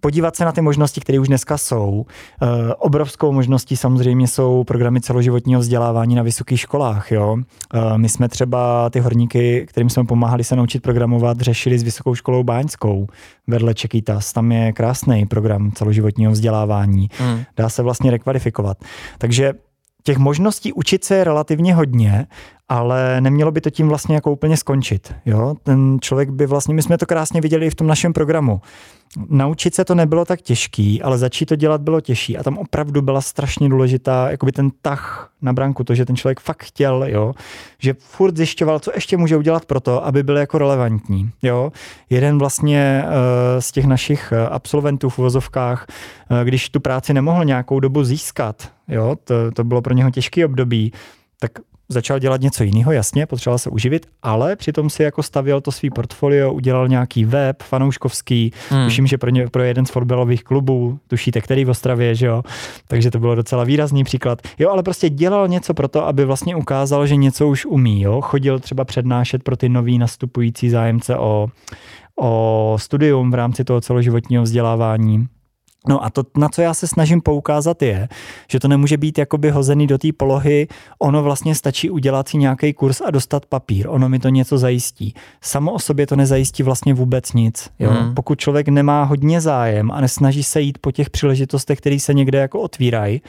podívat 0.00 0.36
se 0.36 0.44
na 0.44 0.52
ty 0.52 0.60
možnosti, 0.60 1.00
které 1.00 1.18
už 1.18 1.28
dneska 1.28 1.58
jsou. 1.58 2.06
E, 2.42 2.74
obrovskou 2.74 3.32
možností 3.32 3.76
samozřejmě 3.76 4.28
jsou 4.28 4.64
programy 4.64 5.00
celoživotního 5.00 5.60
vzdělávání 5.60 6.14
na 6.14 6.22
vysokých 6.22 6.60
školách. 6.60 7.12
Jo? 7.12 7.36
E, 7.74 7.98
my 7.98 8.08
jsme 8.08 8.28
třeba 8.28 8.90
ty 8.90 9.00
horníky, 9.00 9.66
kterým 9.68 9.90
jsme 9.90 10.04
pomáhali 10.04 10.44
se 10.44 10.56
naučit 10.56 10.82
programovat, 10.82 11.40
řešili 11.40 11.78
s 11.78 11.82
Vysokou 11.82 12.14
školou 12.14 12.42
Báňskou 12.42 13.06
vedle 13.46 13.74
Čekýtas. 13.74 14.32
Tam 14.32 14.52
je 14.52 14.72
krásný 14.72 15.26
program 15.26 15.72
celoživotního 15.72 16.32
vzdělávání. 16.32 17.08
Hmm. 17.18 17.42
Dá 17.56 17.68
se 17.68 17.82
vlastně 17.82 18.10
rekvalifikovat. 18.10 18.76
Takže 19.18 19.52
těch 20.06 20.18
možností 20.18 20.72
učit 20.72 21.04
se 21.04 21.14
je 21.14 21.24
relativně 21.24 21.74
hodně 21.74 22.26
ale 22.68 23.20
nemělo 23.20 23.52
by 23.52 23.60
to 23.60 23.70
tím 23.70 23.88
vlastně 23.88 24.14
jako 24.14 24.32
úplně 24.32 24.56
skončit. 24.56 25.14
Jo? 25.26 25.54
Ten 25.62 25.98
člověk 26.00 26.30
by 26.30 26.46
vlastně, 26.46 26.74
my 26.74 26.82
jsme 26.82 26.98
to 26.98 27.06
krásně 27.06 27.40
viděli 27.40 27.66
i 27.66 27.70
v 27.70 27.74
tom 27.74 27.86
našem 27.86 28.12
programu. 28.12 28.60
Naučit 29.28 29.74
se 29.74 29.84
to 29.84 29.94
nebylo 29.94 30.24
tak 30.24 30.42
těžký, 30.42 31.02
ale 31.02 31.18
začít 31.18 31.46
to 31.46 31.56
dělat 31.56 31.80
bylo 31.80 32.00
těžší 32.00 32.38
a 32.38 32.42
tam 32.42 32.58
opravdu 32.58 33.02
byla 33.02 33.20
strašně 33.20 33.68
důležitá 33.68 34.30
jakoby 34.30 34.52
ten 34.52 34.70
tah 34.82 35.30
na 35.42 35.52
branku, 35.52 35.84
to, 35.84 35.94
že 35.94 36.04
ten 36.04 36.16
člověk 36.16 36.40
fakt 36.40 36.64
chtěl, 36.64 37.04
jo? 37.08 37.34
že 37.78 37.94
furt 37.98 38.36
zjišťoval, 38.36 38.78
co 38.78 38.90
ještě 38.94 39.16
může 39.16 39.36
udělat 39.36 39.64
pro 39.64 39.80
to, 39.80 40.06
aby 40.06 40.22
byl 40.22 40.36
jako 40.36 40.58
relevantní. 40.58 41.30
Jo? 41.42 41.72
Jeden 42.10 42.38
vlastně 42.38 43.04
uh, 43.04 43.12
z 43.60 43.72
těch 43.72 43.84
našich 43.84 44.32
eh, 44.32 44.48
absolventů 44.48 45.08
v 45.08 45.18
uvozovkách, 45.18 45.86
uh, 46.30 46.40
když 46.40 46.68
tu 46.68 46.80
práci 46.80 47.14
nemohl 47.14 47.44
nějakou 47.44 47.80
dobu 47.80 48.04
získat, 48.04 48.70
jo? 48.88 49.16
To, 49.24 49.34
to 49.52 49.64
bylo 49.64 49.82
pro 49.82 49.94
něho 49.94 50.10
těžký 50.10 50.44
období, 50.44 50.92
tak 51.40 51.52
začal 51.88 52.18
dělat 52.18 52.40
něco 52.40 52.64
jiného, 52.64 52.92
jasně, 52.92 53.26
potřeboval 53.26 53.58
se 53.58 53.70
uživit, 53.70 54.06
ale 54.22 54.56
přitom 54.56 54.90
si 54.90 55.02
jako 55.02 55.22
stavěl 55.22 55.60
to 55.60 55.72
svý 55.72 55.90
portfolio, 55.90 56.52
udělal 56.52 56.88
nějaký 56.88 57.24
web 57.24 57.62
fanouškovský, 57.62 58.52
hmm. 58.70 58.84
tuším, 58.84 59.06
že 59.06 59.18
pro, 59.18 59.30
ně, 59.30 59.48
pro 59.48 59.62
jeden 59.62 59.86
z 59.86 59.90
fotbalových 59.90 60.44
klubů, 60.44 60.98
tušíte, 61.06 61.40
který 61.40 61.64
v 61.64 61.70
Ostravě, 61.70 62.14
že 62.14 62.26
jo, 62.26 62.42
takže 62.88 63.10
to 63.10 63.18
bylo 63.18 63.34
docela 63.34 63.64
výrazný 63.64 64.04
příklad. 64.04 64.42
Jo, 64.58 64.70
ale 64.70 64.82
prostě 64.82 65.08
dělal 65.08 65.48
něco 65.48 65.74
pro 65.74 65.88
to, 65.88 66.06
aby 66.06 66.24
vlastně 66.24 66.56
ukázal, 66.56 67.06
že 67.06 67.16
něco 67.16 67.48
už 67.48 67.66
umí, 67.66 68.02
jo, 68.02 68.20
chodil 68.20 68.58
třeba 68.58 68.84
přednášet 68.84 69.42
pro 69.42 69.56
ty 69.56 69.68
nový 69.68 69.98
nastupující 69.98 70.70
zájemce 70.70 71.16
o, 71.16 71.48
o 72.20 72.76
studium 72.80 73.30
v 73.30 73.34
rámci 73.34 73.64
toho 73.64 73.80
celoživotního 73.80 74.42
vzdělávání. 74.42 75.28
No 75.88 76.04
a 76.04 76.10
to, 76.10 76.22
na 76.36 76.48
co 76.48 76.62
já 76.62 76.74
se 76.74 76.86
snažím 76.86 77.20
poukázat, 77.20 77.82
je, 77.82 78.08
že 78.50 78.60
to 78.60 78.68
nemůže 78.68 78.96
být 78.96 79.18
jakoby 79.18 79.50
hozený 79.50 79.86
do 79.86 79.98
té 79.98 80.08
polohy, 80.16 80.68
ono 80.98 81.22
vlastně 81.22 81.54
stačí 81.54 81.90
udělat 81.90 82.28
si 82.28 82.38
nějaký 82.38 82.72
kurz 82.72 83.00
a 83.00 83.10
dostat 83.10 83.46
papír, 83.46 83.86
ono 83.88 84.08
mi 84.08 84.18
to 84.18 84.28
něco 84.28 84.58
zajistí. 84.58 85.14
Samo 85.40 85.72
o 85.72 85.78
sobě 85.78 86.06
to 86.06 86.16
nezajistí 86.16 86.62
vlastně 86.62 86.94
vůbec 86.94 87.32
nic. 87.32 87.70
Jo? 87.78 87.90
Hmm. 87.90 88.14
Pokud 88.14 88.40
člověk 88.40 88.68
nemá 88.68 89.04
hodně 89.04 89.40
zájem 89.40 89.90
a 89.90 90.00
nesnaží 90.00 90.42
se 90.42 90.60
jít 90.60 90.78
po 90.78 90.92
těch 90.92 91.10
příležitostech, 91.10 91.78
které 91.78 92.00
se 92.00 92.14
někde 92.14 92.38
jako 92.38 92.60
otvírají, 92.60 93.22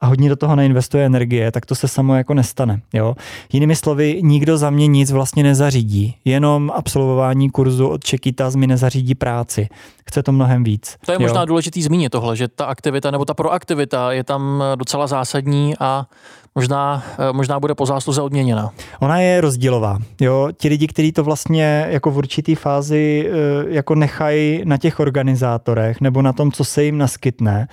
a 0.00 0.06
hodně 0.06 0.28
do 0.28 0.36
toho 0.36 0.56
neinvestuje 0.56 1.06
energie, 1.06 1.52
tak 1.52 1.66
to 1.66 1.74
se 1.74 1.88
samo 1.88 2.14
jako 2.14 2.34
nestane. 2.34 2.80
Jo? 2.92 3.14
Jinými 3.52 3.76
slovy, 3.76 4.20
nikdo 4.22 4.58
za 4.58 4.70
mě 4.70 4.86
nic 4.86 5.10
vlastně 5.10 5.42
nezařídí. 5.42 6.16
Jenom 6.24 6.72
absolvování 6.74 7.50
kurzu 7.50 7.88
od 7.88 8.04
Čekýtas 8.04 8.56
mi 8.56 8.66
nezařídí 8.66 9.14
práci. 9.14 9.68
Chce 10.06 10.22
to 10.22 10.32
mnohem 10.32 10.64
víc. 10.64 10.96
To 11.06 11.12
je 11.12 11.16
jo? 11.16 11.20
možná 11.20 11.44
důležitý 11.44 11.82
zmínit 11.82 12.10
tohle, 12.10 12.36
že 12.36 12.48
ta 12.48 12.64
aktivita 12.64 13.10
nebo 13.10 13.24
ta 13.24 13.34
proaktivita 13.34 14.12
je 14.12 14.24
tam 14.24 14.64
docela 14.74 15.06
zásadní 15.06 15.74
a 15.80 16.06
možná, 16.54 17.02
možná 17.32 17.60
bude 17.60 17.74
po 17.74 17.86
zásluze 17.86 18.22
odměněna. 18.22 18.70
Ona 19.00 19.20
je 19.20 19.40
rozdílová. 19.40 19.98
Jo? 20.20 20.48
Ti 20.56 20.68
lidi, 20.68 20.86
kteří 20.86 21.12
to 21.12 21.24
vlastně 21.24 21.86
jako 21.88 22.10
v 22.10 22.16
určitý 22.16 22.54
fázi 22.54 23.30
eh, 23.30 23.34
jako 23.68 23.94
nechají 23.94 24.62
na 24.64 24.76
těch 24.76 25.00
organizátorech 25.00 26.00
nebo 26.00 26.22
na 26.22 26.32
tom, 26.32 26.52
co 26.52 26.64
se 26.64 26.84
jim 26.84 26.98
naskytne, 26.98 27.68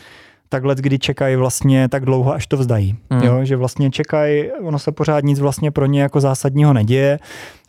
takhle, 0.49 0.75
kdy 0.75 0.99
čekají 0.99 1.35
vlastně 1.35 1.89
tak 1.89 2.05
dlouho, 2.05 2.33
až 2.33 2.47
to 2.47 2.57
vzdají. 2.57 2.95
Mm. 3.09 3.21
Jo, 3.23 3.39
že 3.43 3.55
vlastně 3.55 3.91
čekají, 3.91 4.51
ono 4.51 4.79
se 4.79 4.91
pořád 4.91 5.23
nic 5.23 5.39
vlastně 5.39 5.71
pro 5.71 5.85
ně 5.85 6.01
jako 6.01 6.21
zásadního 6.21 6.73
neděje 6.73 7.19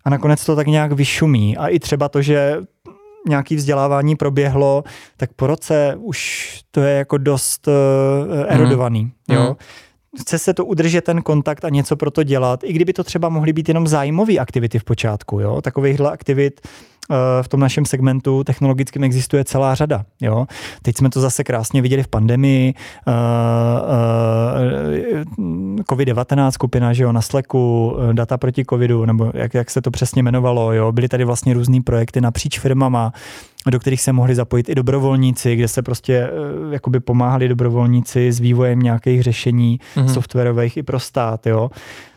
a 0.04 0.10
nakonec 0.10 0.44
to 0.44 0.56
tak 0.56 0.66
nějak 0.66 0.92
vyšumí. 0.92 1.56
A 1.56 1.68
i 1.68 1.78
třeba 1.78 2.08
to, 2.08 2.22
že 2.22 2.56
nějaký 3.28 3.56
vzdělávání 3.56 4.16
proběhlo, 4.16 4.84
tak 5.16 5.30
po 5.32 5.46
roce 5.46 5.96
už 5.98 6.48
to 6.70 6.80
je 6.80 6.94
jako 6.94 7.18
dost 7.18 7.68
uh, 7.68 7.74
erodovaný. 8.48 9.02
Mm. 9.02 9.36
Jo. 9.36 9.48
Mm 9.48 9.56
chce 10.20 10.38
se 10.38 10.54
to 10.54 10.64
udržet 10.64 11.04
ten 11.04 11.22
kontakt 11.22 11.64
a 11.64 11.68
něco 11.68 11.96
pro 11.96 12.10
to 12.10 12.22
dělat, 12.22 12.64
i 12.64 12.72
kdyby 12.72 12.92
to 12.92 13.04
třeba 13.04 13.28
mohly 13.28 13.52
být 13.52 13.68
jenom 13.68 13.86
zájmové 13.86 14.38
aktivity 14.38 14.78
v 14.78 14.84
počátku, 14.84 15.40
jo, 15.40 15.60
takovýchhle 15.62 16.10
aktivit 16.10 16.60
v 17.42 17.48
tom 17.48 17.60
našem 17.60 17.84
segmentu 17.84 18.44
technologickém 18.44 19.04
existuje 19.04 19.44
celá 19.44 19.74
řada. 19.74 20.04
Jo? 20.20 20.46
Teď 20.82 20.96
jsme 20.96 21.10
to 21.10 21.20
zase 21.20 21.44
krásně 21.44 21.82
viděli 21.82 22.02
v 22.02 22.08
pandemii, 22.08 22.74
uh, 23.06 23.14
uh, 25.38 25.80
COVID-19 25.82 26.50
skupina, 26.50 26.92
že 26.92 27.02
jo, 27.02 27.12
na 27.12 27.20
Slacku, 27.22 27.96
data 28.12 28.38
proti 28.38 28.64
covidu, 28.64 29.04
nebo 29.04 29.30
jak, 29.34 29.54
jak 29.54 29.70
se 29.70 29.82
to 29.82 29.90
přesně 29.90 30.22
jmenovalo, 30.22 30.72
jo? 30.72 30.92
byly 30.92 31.08
tady 31.08 31.24
vlastně 31.24 31.54
různé 31.54 31.80
projekty 31.82 32.20
napříč 32.20 32.58
firmama, 32.58 33.12
do 33.70 33.80
kterých 33.80 34.00
se 34.00 34.12
mohli 34.12 34.34
zapojit 34.34 34.68
i 34.68 34.74
dobrovolníci, 34.74 35.56
kde 35.56 35.68
se 35.68 35.82
prostě 35.82 36.30
uh, 36.30 36.72
jakoby 36.72 37.00
pomáhali 37.00 37.48
dobrovolníci 37.48 38.32
s 38.32 38.40
vývojem 38.40 38.80
nějakých 38.80 39.22
řešení 39.22 39.80
mm-hmm. 39.96 40.12
softwarových 40.12 40.76
i 40.76 40.82
pro 40.82 41.00
stát. 41.00 41.46
Jo? 41.46 41.70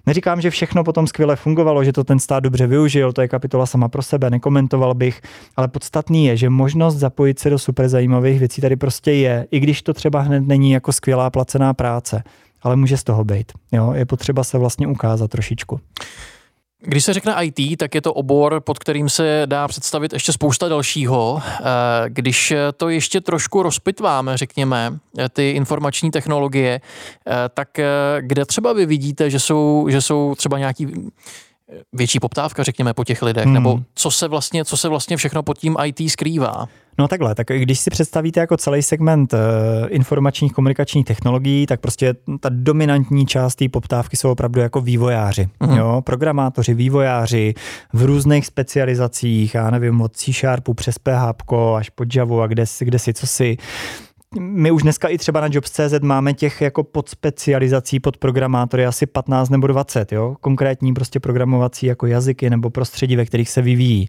Neříkám, 0.05 0.41
že 0.41 0.49
všechno 0.49 0.83
potom 0.83 1.07
skvěle 1.07 1.35
fungovalo, 1.35 1.83
že 1.83 1.93
to 1.93 2.03
ten 2.03 2.19
stát 2.19 2.39
dobře 2.39 2.67
využil, 2.67 3.13
to 3.13 3.21
je 3.21 3.27
kapitola 3.27 3.65
sama 3.65 3.89
pro 3.89 4.01
sebe, 4.01 4.29
nekomentoval 4.29 4.93
bych, 4.93 5.21
ale 5.55 5.67
podstatný 5.67 6.25
je, 6.25 6.37
že 6.37 6.49
možnost 6.49 6.95
zapojit 6.95 7.39
se 7.39 7.49
do 7.49 7.59
super 7.59 7.89
zajímavých 7.89 8.39
věcí 8.39 8.61
tady 8.61 8.75
prostě 8.75 9.11
je, 9.11 9.47
i 9.51 9.59
když 9.59 9.81
to 9.81 9.93
třeba 9.93 10.21
hned 10.21 10.47
není 10.47 10.71
jako 10.71 10.93
skvělá 10.93 11.29
placená 11.29 11.73
práce, 11.73 12.23
ale 12.61 12.75
může 12.75 12.97
z 12.97 13.03
toho 13.03 13.23
být. 13.23 13.51
Jo? 13.71 13.93
Je 13.93 14.05
potřeba 14.05 14.43
se 14.43 14.57
vlastně 14.57 14.87
ukázat 14.87 15.31
trošičku. 15.31 15.79
Když 16.83 17.05
se 17.05 17.13
řekne 17.13 17.35
IT, 17.41 17.77
tak 17.77 17.95
je 17.95 18.01
to 18.01 18.13
obor, 18.13 18.61
pod 18.61 18.79
kterým 18.79 19.09
se 19.09 19.43
dá 19.45 19.67
představit 19.67 20.13
ještě 20.13 20.33
spousta 20.33 20.67
dalšího. 20.67 21.41
Eh, 21.45 21.63
když 22.07 22.53
to 22.77 22.89
ještě 22.89 23.21
trošku 23.21 23.63
rozpitváme, 23.63 24.37
řekněme, 24.37 24.99
eh, 25.19 25.29
ty 25.29 25.51
informační 25.51 26.11
technologie, 26.11 26.81
eh, 27.27 27.33
tak 27.53 27.69
kde 28.19 28.45
třeba 28.45 28.73
vy 28.73 28.85
vidíte, 28.85 29.29
že 29.29 29.39
jsou, 29.39 29.87
že 29.89 30.01
jsou 30.01 30.35
třeba 30.35 30.57
nějaký 30.57 31.11
větší 31.93 32.19
poptávka, 32.19 32.63
řekněme, 32.63 32.93
po 32.93 33.03
těch 33.03 33.21
lidech, 33.21 33.45
hmm. 33.45 33.53
nebo 33.53 33.79
co 33.95 34.11
se 34.11 34.27
vlastně, 34.27 34.65
co 34.65 34.77
se 34.77 34.89
vlastně 34.89 35.17
všechno 35.17 35.43
pod 35.43 35.57
tím 35.57 35.77
IT 35.85 36.11
skrývá? 36.11 36.67
No 36.99 37.07
takhle, 37.07 37.35
tak 37.35 37.47
když 37.47 37.79
si 37.79 37.89
představíte 37.89 38.39
jako 38.39 38.57
celý 38.57 38.83
segment 38.83 39.33
uh, 39.33 39.39
informačních 39.89 40.53
komunikačních 40.53 41.05
technologií, 41.05 41.65
tak 41.65 41.79
prostě 41.79 42.13
ta 42.39 42.49
dominantní 42.51 43.25
část 43.25 43.55
té 43.55 43.69
poptávky 43.69 44.17
jsou 44.17 44.31
opravdu 44.31 44.61
jako 44.61 44.81
vývojáři. 44.81 45.49
Mm. 45.59 45.77
Jo? 45.77 46.01
Programátoři, 46.05 46.73
vývojáři 46.73 47.53
v 47.93 48.05
různých 48.05 48.45
specializacích, 48.45 49.55
já 49.55 49.69
nevím, 49.69 50.01
od 50.01 50.15
C 50.15 50.33
Sharpu 50.33 50.73
přes 50.73 50.97
PHP 50.97 51.53
až 51.77 51.89
po 51.89 52.03
Java 52.15 52.43
a 52.43 52.47
kde, 52.47 52.63
kde 52.79 52.99
si, 52.99 53.13
co 53.13 53.27
si 53.27 53.57
my 54.39 54.71
už 54.71 54.81
dneska 54.81 55.07
i 55.07 55.17
třeba 55.17 55.41
na 55.41 55.47
Jobs.cz 55.51 55.99
máme 56.01 56.33
těch 56.33 56.61
jako 56.61 56.83
podspecializací 56.83 57.99
pod 57.99 58.17
programátory 58.17 58.85
asi 58.85 59.05
15 59.05 59.49
nebo 59.49 59.67
20, 59.67 60.11
jo? 60.11 60.35
konkrétní 60.41 60.93
prostě 60.93 61.19
programovací 61.19 61.85
jako 61.85 62.07
jazyky 62.07 62.49
nebo 62.49 62.69
prostředí, 62.69 63.15
ve 63.15 63.25
kterých 63.25 63.49
se 63.49 63.61
vyvíjí. 63.61 64.07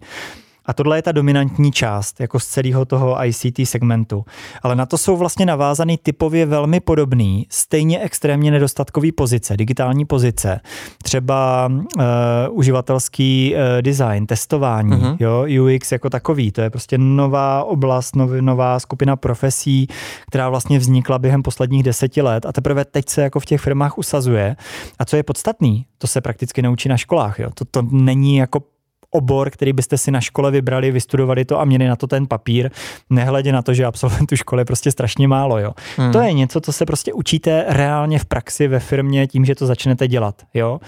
A 0.65 0.73
tohle 0.73 0.97
je 0.97 1.01
ta 1.01 1.11
dominantní 1.11 1.71
část 1.71 2.19
jako 2.19 2.39
z 2.39 2.45
celého 2.45 2.85
toho 2.85 3.25
ICT 3.25 3.59
segmentu. 3.63 4.25
Ale 4.61 4.75
na 4.75 4.85
to 4.85 4.97
jsou 4.97 5.17
vlastně 5.17 5.45
navázaný 5.45 5.97
typově 5.97 6.45
velmi 6.45 6.79
podobný, 6.79 7.47
stejně 7.49 7.99
extrémně 7.99 8.51
nedostatkový 8.51 9.11
pozice, 9.11 9.57
digitální 9.57 10.05
pozice, 10.05 10.59
třeba 11.03 11.71
uh, 11.71 12.03
uživatelský 12.51 13.55
uh, 13.55 13.81
design, 13.81 14.25
testování, 14.25 14.91
uh-huh. 14.91 15.17
jo, 15.19 15.45
UX 15.63 15.91
jako 15.91 16.09
takový. 16.09 16.51
To 16.51 16.61
je 16.61 16.69
prostě 16.69 16.97
nová 16.97 17.63
oblast, 17.63 18.15
nov, 18.15 18.31
nová 18.41 18.79
skupina 18.79 19.15
profesí, 19.15 19.87
která 20.27 20.49
vlastně 20.49 20.79
vznikla 20.79 21.19
během 21.19 21.43
posledních 21.43 21.83
deseti 21.83 22.21
let 22.21 22.45
a 22.45 22.51
teprve 22.51 22.85
teď 22.85 23.09
se 23.09 23.21
jako 23.21 23.39
v 23.39 23.45
těch 23.45 23.61
firmách 23.61 23.97
usazuje. 23.97 24.55
A 24.99 25.05
co 25.05 25.15
je 25.15 25.23
podstatný, 25.23 25.85
to 25.97 26.07
se 26.07 26.21
prakticky 26.21 26.61
naučí 26.61 26.89
na 26.89 26.97
školách. 26.97 27.39
Jo. 27.39 27.49
To, 27.53 27.65
to 27.65 27.81
není 27.91 28.35
jako 28.35 28.72
obor, 29.13 29.49
který 29.49 29.73
byste 29.73 29.97
si 29.97 30.11
na 30.11 30.21
škole 30.21 30.51
vybrali, 30.51 30.91
vystudovali 30.91 31.45
to 31.45 31.59
a 31.59 31.65
měli 31.65 31.87
na 31.87 31.95
to 31.95 32.07
ten 32.07 32.27
papír, 32.27 32.69
nehledě 33.09 33.51
na 33.51 33.61
to, 33.61 33.73
že 33.73 33.85
absolventů 33.85 34.35
školy 34.35 34.61
je 34.61 34.65
prostě 34.65 34.91
strašně 34.91 35.27
málo. 35.27 35.59
Jo. 35.59 35.71
Hmm. 35.97 36.11
To 36.11 36.21
je 36.21 36.33
něco, 36.33 36.61
co 36.61 36.73
se 36.73 36.85
prostě 36.85 37.13
učíte 37.13 37.65
reálně 37.67 38.19
v 38.19 38.25
praxi 38.25 38.67
ve 38.67 38.79
firmě 38.79 39.27
tím, 39.27 39.45
že 39.45 39.55
to 39.55 39.65
začnete 39.65 40.07
dělat. 40.07 40.35
Jo. 40.53 40.79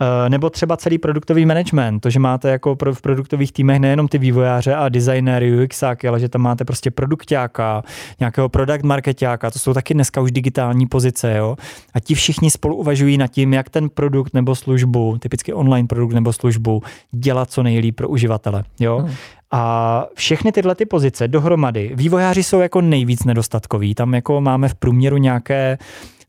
E, 0.00 0.30
nebo 0.30 0.50
třeba 0.50 0.76
celý 0.76 0.98
produktový 0.98 1.46
management, 1.46 2.00
to, 2.00 2.10
že 2.10 2.20
máte 2.20 2.50
jako 2.50 2.76
v 2.92 3.02
produktových 3.02 3.52
týmech 3.52 3.80
nejenom 3.80 4.08
ty 4.08 4.18
vývojáře 4.18 4.74
a 4.74 4.88
designéry, 4.88 5.64
UXáky, 5.64 6.08
ale 6.08 6.20
že 6.20 6.28
tam 6.28 6.40
máte 6.40 6.64
prostě 6.64 6.90
produktáka, 6.90 7.82
nějakého 8.20 8.48
product 8.48 8.82
marketáka, 8.82 9.50
to 9.50 9.58
jsou 9.58 9.74
taky 9.74 9.94
dneska 9.94 10.20
už 10.20 10.32
digitální 10.32 10.86
pozice. 10.86 11.34
Jo. 11.36 11.56
A 11.94 12.00
ti 12.00 12.14
všichni 12.14 12.50
spolu 12.50 12.76
uvažují 12.76 13.18
nad 13.18 13.26
tím, 13.26 13.52
jak 13.52 13.70
ten 13.70 13.88
produkt 13.88 14.34
nebo 14.34 14.54
službu, 14.54 15.18
typicky 15.18 15.52
online 15.52 15.88
produkt 15.88 16.12
nebo 16.12 16.32
službu, 16.32 16.82
dělat 17.12 17.50
co 17.62 17.64
nejlíp 17.64 17.96
pro 17.96 18.08
uživatele. 18.08 18.64
Jo? 18.80 18.98
Hmm. 18.98 19.14
A 19.50 20.04
všechny 20.14 20.52
tyhle 20.52 20.74
ty 20.74 20.86
pozice 20.86 21.28
dohromady, 21.28 21.92
vývojáři 21.94 22.42
jsou 22.42 22.60
jako 22.60 22.80
nejvíc 22.80 23.24
nedostatkoví. 23.24 23.94
Tam 23.94 24.14
jako 24.14 24.40
máme 24.40 24.68
v 24.68 24.74
průměru 24.74 25.16
nějaké 25.16 25.78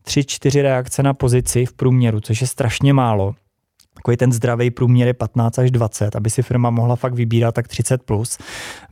tři, 0.02 0.24
čtyři 0.24 0.62
reakce 0.62 1.02
na 1.02 1.14
pozici 1.14 1.66
v 1.66 1.72
průměru, 1.72 2.20
což 2.20 2.40
je 2.40 2.46
strašně 2.46 2.92
málo. 2.92 3.34
Takový 3.94 4.16
ten 4.16 4.32
zdravý 4.32 4.70
průměr 4.70 5.06
je 5.08 5.14
15 5.14 5.58
až 5.58 5.70
20, 5.70 6.16
aby 6.16 6.30
si 6.30 6.42
firma 6.42 6.70
mohla 6.70 6.96
fakt 6.96 7.14
vybírat 7.14 7.54
tak 7.54 7.68
30 7.68 8.02
plus. 8.02 8.38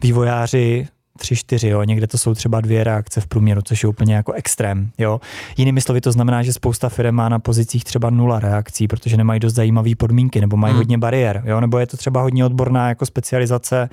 Vývojáři 0.03 0.89
tři, 1.23 1.37
čtyři, 1.37 1.69
jo. 1.69 1.83
někde 1.83 2.07
to 2.07 2.19
jsou 2.19 2.35
třeba 2.35 2.61
dvě 2.61 2.85
reakce 2.85 3.21
v 3.21 3.27
průměru, 3.27 3.63
což 3.63 3.83
je 3.83 3.89
úplně 3.89 4.15
jako 4.15 4.33
extrém. 4.33 4.91
Jo. 4.99 5.21
Jinými 5.57 5.81
slovy 5.81 6.01
to 6.01 6.13
znamená, 6.13 6.43
že 6.43 6.53
spousta 6.53 6.89
firm 6.89 7.15
má 7.15 7.29
na 7.29 7.39
pozicích 7.39 7.85
třeba 7.85 8.11
nula 8.11 8.41
reakcí, 8.41 8.89
protože 8.89 9.17
nemají 9.17 9.41
dost 9.41 9.55
zajímavé 9.55 9.91
podmínky 9.99 10.41
nebo 10.41 10.57
mají 10.57 10.73
hmm. 10.73 10.79
hodně 10.79 10.99
bariér, 10.99 11.43
jo. 11.47 11.61
nebo 11.61 11.79
je 11.79 11.87
to 11.87 11.97
třeba 11.97 12.23
hodně 12.23 12.45
odborná 12.45 12.89
jako 12.89 13.07
specializace, 13.07 13.89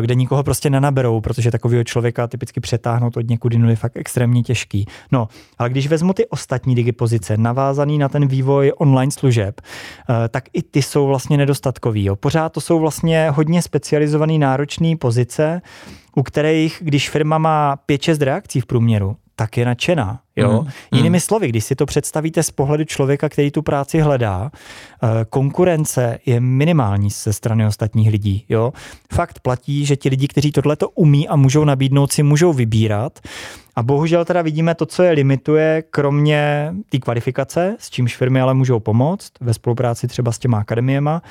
kde 0.00 0.14
nikoho 0.14 0.42
prostě 0.42 0.70
nenaberou, 0.70 1.20
protože 1.20 1.50
takového 1.50 1.84
člověka 1.84 2.26
typicky 2.26 2.60
přetáhnout 2.60 3.16
od 3.16 3.28
někud 3.28 3.52
je 3.52 3.76
fakt 3.76 3.96
extrémně 3.96 4.42
těžký. 4.42 4.86
No, 5.12 5.28
ale 5.58 5.70
když 5.70 5.86
vezmu 5.86 6.12
ty 6.12 6.26
ostatní 6.26 6.74
digipozice, 6.74 7.36
navázaný 7.36 7.98
na 7.98 8.08
ten 8.08 8.26
vývoj 8.26 8.72
online 8.78 9.12
služeb, 9.12 9.60
eh, 9.60 10.28
tak 10.28 10.44
i 10.52 10.62
ty 10.62 10.82
jsou 10.82 11.06
vlastně 11.06 11.36
nedostatkový. 11.36 12.04
Jo. 12.04 12.16
Pořád 12.16 12.52
to 12.52 12.60
jsou 12.60 12.78
vlastně 12.78 13.30
hodně 13.30 13.62
specializované 13.62 14.38
náročné 14.38 14.96
pozice, 14.96 15.62
u 16.16 16.22
kterých, 16.22 16.78
když 16.80 17.10
firma 17.10 17.38
má 17.38 17.76
5-6 17.86 18.22
reakcí 18.22 18.60
v 18.60 18.66
průměru, 18.66 19.16
tak 19.38 19.56
je 19.56 19.64
nadšená. 19.64 20.20
Jo? 20.36 20.62
Mm, 20.62 20.70
Jinými 20.92 21.16
mm. 21.16 21.20
slovy, 21.20 21.48
když 21.48 21.64
si 21.64 21.74
to 21.74 21.86
představíte 21.86 22.42
z 22.42 22.50
pohledu 22.50 22.84
člověka, 22.84 23.28
který 23.28 23.50
tu 23.50 23.62
práci 23.62 24.00
hledá, 24.00 24.50
eh, 24.50 25.24
konkurence 25.30 26.18
je 26.26 26.40
minimální 26.40 27.10
ze 27.10 27.32
strany 27.32 27.66
ostatních 27.66 28.10
lidí. 28.10 28.44
Jo? 28.48 28.72
Fakt 29.12 29.40
platí, 29.40 29.86
že 29.86 29.96
ti 29.96 30.08
lidi, 30.08 30.28
kteří 30.28 30.52
tohle 30.52 30.76
to 30.76 30.88
umí 30.88 31.28
a 31.28 31.36
můžou 31.36 31.64
nabídnout, 31.64 32.12
si 32.12 32.22
můžou 32.22 32.52
vybírat. 32.52 33.18
A 33.76 33.82
bohužel 33.82 34.24
teda 34.24 34.42
vidíme 34.42 34.74
to, 34.74 34.86
co 34.86 35.02
je 35.02 35.12
limituje, 35.12 35.82
kromě 35.90 36.72
té 36.88 36.98
kvalifikace, 36.98 37.76
s 37.78 37.90
čímž 37.90 38.16
firmy 38.16 38.40
ale 38.40 38.54
můžou 38.54 38.80
pomoct 38.80 39.32
ve 39.40 39.54
spolupráci 39.54 40.08
třeba 40.08 40.32
s 40.32 40.38
těma 40.38 40.58
akademiema, 40.58 41.22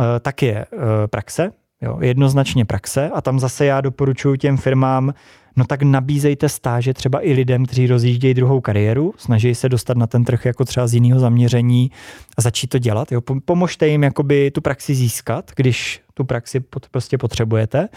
eh, 0.00 0.20
tak 0.20 0.42
je 0.42 0.54
eh, 0.54 1.08
praxe, 1.08 1.52
Jo, 1.82 1.98
jednoznačně 2.00 2.64
praxe 2.64 3.10
a 3.14 3.20
tam 3.20 3.40
zase 3.40 3.66
já 3.66 3.80
doporučuji 3.80 4.36
těm 4.36 4.56
firmám, 4.56 5.14
no 5.56 5.64
tak 5.64 5.82
nabízejte 5.82 6.48
stáže 6.48 6.94
třeba 6.94 7.26
i 7.26 7.32
lidem, 7.32 7.66
kteří 7.66 7.86
rozjíždějí 7.86 8.34
druhou 8.34 8.60
kariéru, 8.60 9.14
snaží 9.18 9.54
se 9.54 9.68
dostat 9.68 9.96
na 9.96 10.06
ten 10.06 10.24
trh 10.24 10.46
jako 10.46 10.64
třeba 10.64 10.86
z 10.86 10.94
jiného 10.94 11.20
zaměření 11.20 11.90
a 12.38 12.40
začít 12.42 12.66
to 12.66 12.78
dělat. 12.78 13.12
Jo. 13.12 13.20
Pomožte 13.44 13.88
jim 13.88 14.02
jakoby 14.02 14.50
tu 14.50 14.60
praxi 14.60 14.94
získat, 14.94 15.50
když 15.56 16.00
tu 16.14 16.24
praxi 16.24 16.60
pod, 16.60 16.88
prostě 16.88 17.18
potřebujete. 17.18 17.88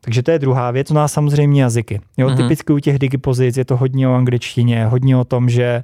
Takže 0.00 0.22
to 0.22 0.30
je 0.30 0.38
druhá 0.38 0.70
věc. 0.70 0.90
No 0.90 1.00
a 1.00 1.08
samozřejmě 1.08 1.62
jazyky. 1.62 2.00
Jo, 2.16 2.28
mm-hmm. 2.28 2.36
Typicky 2.36 2.72
u 2.72 2.78
těch 2.78 2.98
digipozic 2.98 3.56
je 3.56 3.64
to 3.64 3.76
hodně 3.76 4.08
o 4.08 4.14
angličtině, 4.14 4.86
hodně 4.86 5.16
o 5.16 5.24
tom, 5.24 5.48
že 5.48 5.82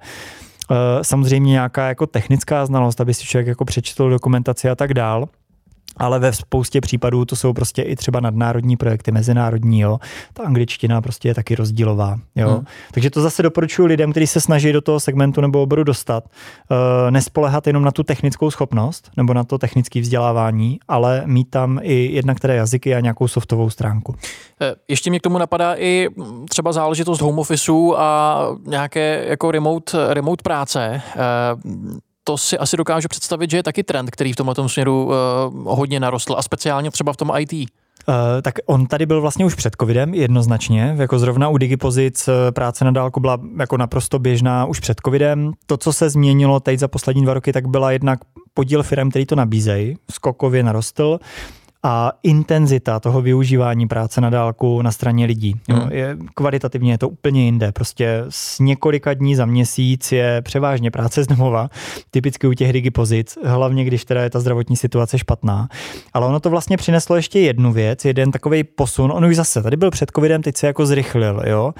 uh, 0.70 0.76
samozřejmě 1.02 1.50
nějaká 1.50 1.88
jako 1.88 2.06
technická 2.06 2.66
znalost, 2.66 3.00
aby 3.00 3.14
si 3.14 3.24
člověk 3.24 3.46
jako 3.46 3.64
přečetl 3.64 4.10
dokumentaci 4.10 4.68
a 4.68 4.74
tak 4.74 4.94
dál 4.94 5.28
ale 5.96 6.18
ve 6.18 6.32
spoustě 6.32 6.80
případů 6.80 7.24
to 7.24 7.36
jsou 7.36 7.52
prostě 7.52 7.82
i 7.82 7.96
třeba 7.96 8.20
nadnárodní 8.20 8.76
projekty, 8.76 9.12
mezinárodní, 9.12 9.80
jo. 9.80 9.98
Ta 10.32 10.42
angličtina 10.42 11.00
prostě 11.00 11.28
je 11.28 11.34
taky 11.34 11.54
rozdílová, 11.54 12.18
jo. 12.36 12.48
Hmm. 12.48 12.64
Takže 12.92 13.10
to 13.10 13.22
zase 13.22 13.42
doporučuji 13.42 13.86
lidem, 13.86 14.10
kteří 14.10 14.26
se 14.26 14.40
snaží 14.40 14.72
do 14.72 14.80
toho 14.80 15.00
segmentu 15.00 15.40
nebo 15.40 15.62
oboru 15.62 15.84
dostat, 15.84 16.24
uh, 16.24 17.10
nespolehat 17.10 17.66
jenom 17.66 17.84
na 17.84 17.90
tu 17.90 18.02
technickou 18.02 18.50
schopnost 18.50 19.10
nebo 19.16 19.34
na 19.34 19.44
to 19.44 19.58
technické 19.58 20.00
vzdělávání, 20.00 20.78
ale 20.88 21.22
mít 21.26 21.50
tam 21.50 21.78
i 21.82 21.94
jednak 22.12 22.36
které 22.36 22.56
jazyky 22.56 22.94
a 22.94 23.00
nějakou 23.00 23.28
softovou 23.28 23.70
stránku. 23.70 24.14
Eh, 24.60 24.74
ještě 24.88 25.10
mě 25.10 25.20
k 25.20 25.22
tomu 25.22 25.38
napadá 25.38 25.74
i 25.78 26.08
třeba 26.48 26.72
záležitost 26.72 27.20
home 27.20 27.38
officeu 27.38 27.94
a 27.96 28.40
nějaké 28.66 29.24
jako 29.28 29.50
remote, 29.50 30.14
remote 30.14 30.42
práce. 30.42 31.02
Uh, 31.54 31.98
to 32.24 32.38
si 32.38 32.58
asi 32.58 32.76
dokážu 32.76 33.08
představit, 33.08 33.50
že 33.50 33.56
je 33.56 33.62
taky 33.62 33.82
trend, 33.82 34.10
který 34.10 34.32
v 34.32 34.36
tomhle 34.36 34.54
směru 34.66 35.04
uh, 35.04 35.12
hodně 35.64 36.00
narostl 36.00 36.34
a 36.38 36.42
speciálně 36.42 36.90
třeba 36.90 37.12
v 37.12 37.16
tom 37.16 37.32
IT. 37.38 37.52
Uh, 37.52 38.14
eh, 38.38 38.42
tak 38.42 38.54
on 38.66 38.86
tady 38.86 39.06
byl 39.06 39.20
vlastně 39.20 39.44
už 39.44 39.54
před 39.54 39.76
covidem 39.80 40.14
jednoznačně, 40.14 40.94
jako 40.98 41.18
zrovna 41.18 41.48
u 41.48 41.58
Digipozic 41.58 42.28
eh, 42.28 42.52
práce 42.52 42.84
na 42.84 42.90
dálku 42.90 43.20
byla 43.20 43.38
jako 43.58 43.76
naprosto 43.76 44.18
běžná 44.18 44.64
už 44.64 44.80
před 44.80 45.00
covidem. 45.04 45.52
To, 45.66 45.76
co 45.76 45.92
se 45.92 46.10
změnilo 46.10 46.60
teď 46.60 46.78
za 46.78 46.88
poslední 46.88 47.22
dva 47.22 47.34
roky, 47.34 47.52
tak 47.52 47.68
byla 47.68 47.92
jednak 47.92 48.18
podíl 48.54 48.82
firm, 48.82 49.10
který 49.10 49.26
to 49.26 49.36
nabízejí, 49.36 49.96
skokově 50.10 50.62
narostl 50.62 51.18
a 51.86 52.12
intenzita 52.22 53.00
toho 53.00 53.22
využívání 53.22 53.88
práce 53.88 54.20
na 54.20 54.30
dálku 54.30 54.82
na 54.82 54.92
straně 54.92 55.26
lidí. 55.26 55.54
Jo, 55.68 55.76
hmm. 55.76 55.92
je, 55.92 56.16
kvalitativně 56.34 56.92
je 56.92 56.98
to 56.98 57.08
úplně 57.08 57.44
jinde. 57.44 57.72
Prostě 57.72 58.24
z 58.28 58.58
několika 58.58 59.14
dní 59.14 59.34
za 59.34 59.46
měsíc 59.46 60.12
je 60.12 60.42
převážně 60.42 60.90
práce 60.90 61.24
z 61.24 61.26
domova, 61.26 61.68
typicky 62.10 62.46
u 62.46 62.52
těch 62.52 62.72
digipozic, 62.72 63.38
hlavně 63.44 63.84
když 63.84 64.04
teda 64.04 64.22
je 64.22 64.30
ta 64.30 64.40
zdravotní 64.40 64.76
situace 64.76 65.18
špatná. 65.18 65.68
Ale 66.12 66.26
ono 66.26 66.40
to 66.40 66.50
vlastně 66.50 66.76
přineslo 66.76 67.16
ještě 67.16 67.40
jednu 67.40 67.72
věc, 67.72 68.04
jeden 68.04 68.30
takový 68.30 68.64
posun. 68.64 69.12
On 69.14 69.24
už 69.24 69.36
zase, 69.36 69.62
tady 69.62 69.76
byl 69.76 69.90
před 69.90 70.10
covidem, 70.14 70.42
teď 70.42 70.56
se 70.56 70.66
jako 70.66 70.86
zrychlil, 70.86 71.42
jo. 71.46 71.74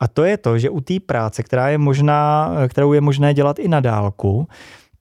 A 0.00 0.08
to 0.08 0.24
je 0.24 0.36
to, 0.36 0.58
že 0.58 0.70
u 0.70 0.80
té 0.80 0.94
práce, 1.06 1.42
která 1.42 1.68
je 1.68 1.78
možná, 1.78 2.50
kterou 2.68 2.92
je 2.92 3.00
možné 3.00 3.34
dělat 3.34 3.58
i 3.58 3.68
na 3.68 3.80
dálku, 3.80 4.48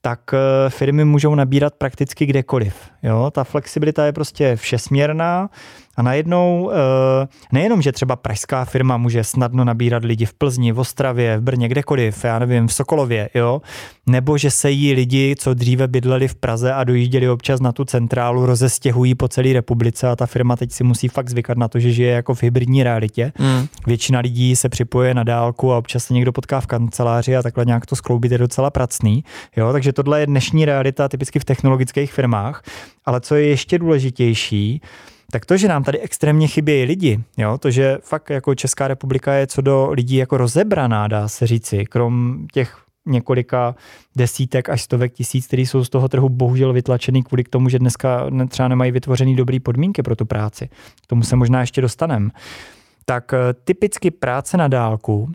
tak 0.01 0.19
eh, 0.33 0.69
firmy 0.69 1.05
můžou 1.05 1.36
nabírat 1.36 1.73
prakticky 1.73 2.25
kdekoliv. 2.25 2.75
Jo? 3.03 3.31
Ta 3.31 3.43
flexibilita 3.43 4.05
je 4.05 4.13
prostě 4.13 4.55
všesměrná 4.55 5.49
a 5.97 6.01
najednou 6.01 6.71
eh, 6.71 7.27
nejenom, 7.51 7.81
že 7.81 7.91
třeba 7.91 8.15
pražská 8.15 8.65
firma 8.65 8.97
může 8.97 9.23
snadno 9.23 9.65
nabírat 9.65 10.03
lidi 10.05 10.25
v 10.25 10.33
Plzni, 10.33 10.71
v 10.71 10.79
Ostravě, 10.79 11.38
v 11.38 11.41
Brně, 11.41 11.67
kdekoliv, 11.67 12.23
já 12.23 12.39
nevím, 12.39 12.67
v 12.67 12.73
Sokolově, 12.73 13.29
jo, 13.36 13.62
nebo 14.07 14.38
že 14.38 14.51
se 14.51 14.71
jí 14.71 14.93
lidi, 14.93 15.36
co 15.39 15.53
dříve 15.53 15.88
bydleli 15.88 16.27
v 16.27 16.36
Praze 16.36 16.73
a 16.73 16.83
dojížděli 16.83 17.29
občas 17.29 17.60
na 17.60 17.71
tu 17.71 17.86
centrálu, 17.86 18.45
rozestěhují 18.45 19.15
po 19.15 19.27
celé 19.27 19.53
republice 19.53 20.07
a 20.10 20.15
ta 20.15 20.25
firma 20.25 20.55
teď 20.55 20.71
si 20.71 20.83
musí 20.83 21.07
fakt 21.07 21.29
zvykat 21.29 21.57
na 21.57 21.67
to, 21.67 21.79
že 21.79 21.91
žije 21.91 22.12
jako 22.12 22.33
v 22.33 22.43
hybridní 22.43 22.83
realitě. 22.83 23.31
Mm. 23.39 23.67
Většina 23.88 24.19
lidí 24.19 24.55
se 24.55 24.69
připoje 24.69 25.13
na 25.13 25.23
dálku 25.23 25.73
a 25.73 25.77
občas 25.77 26.05
se 26.05 26.13
někdo 26.13 26.31
potká 26.31 26.62
v 26.62 26.67
kanceláři 26.67 27.36
a 27.36 27.41
takhle 27.41 27.65
nějak 27.65 27.86
to 27.86 27.95
skloubit 27.95 28.31
je 28.31 28.38
docela 28.38 28.69
pracný. 28.69 29.23
Jo, 29.55 29.71
takže 29.71 29.93
tohle 29.93 30.19
je 30.19 30.25
dnešní 30.27 30.65
realita 30.65 31.07
typicky 31.07 31.39
v 31.39 31.45
technologických 31.45 32.13
firmách. 32.13 32.63
Ale 33.05 33.21
co 33.21 33.36
je 33.36 33.47
ještě 33.47 33.79
důležitější, 33.79 34.81
tak 35.31 35.45
to, 35.45 35.57
že 35.57 35.67
nám 35.67 35.83
tady 35.83 35.99
extrémně 35.99 36.47
chybějí 36.47 36.85
lidi, 36.85 37.19
jo, 37.37 37.57
to, 37.57 37.71
že 37.71 37.97
fakt 38.01 38.29
jako 38.29 38.55
Česká 38.55 38.87
republika 38.87 39.33
je 39.33 39.47
co 39.47 39.61
do 39.61 39.91
lidí 39.91 40.15
jako 40.15 40.37
rozebraná, 40.37 41.07
dá 41.07 41.27
se 41.27 41.47
říci, 41.47 41.85
krom 41.85 42.45
těch 42.53 42.77
několika 43.07 43.75
desítek 44.15 44.69
až 44.69 44.81
stovek 44.81 45.13
tisíc, 45.13 45.47
kteří 45.47 45.65
jsou 45.65 45.83
z 45.83 45.89
toho 45.89 46.09
trhu 46.09 46.29
bohužel 46.29 46.73
vytlačený 46.73 47.23
kvůli 47.23 47.43
k 47.43 47.49
tomu, 47.49 47.69
že 47.69 47.79
dneska 47.79 48.29
třeba 48.47 48.67
nemají 48.67 48.91
vytvořený 48.91 49.35
dobrý 49.35 49.59
podmínky 49.59 50.03
pro 50.03 50.15
tu 50.15 50.25
práci. 50.25 50.69
K 51.03 51.07
tomu 51.07 51.23
se 51.23 51.35
možná 51.35 51.61
ještě 51.61 51.81
dostaneme. 51.81 52.29
Tak 53.05 53.33
eh, 53.33 53.53
typicky 53.63 54.11
práce 54.11 54.57
na 54.57 54.67
dálku 54.67 55.31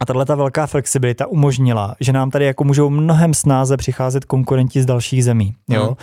a 0.00 0.06
tahle 0.06 0.24
ta 0.24 0.34
velká 0.34 0.66
flexibilita 0.66 1.26
umožnila, 1.26 1.94
že 2.00 2.12
nám 2.12 2.30
tady 2.30 2.44
jako 2.44 2.64
můžou 2.64 2.90
mnohem 2.90 3.34
snáze 3.34 3.76
přicházet 3.76 4.24
konkurenti 4.24 4.82
z 4.82 4.86
dalších 4.86 5.24
zemí. 5.24 5.54
Jo? 5.68 5.84
Hmm. 5.84 5.94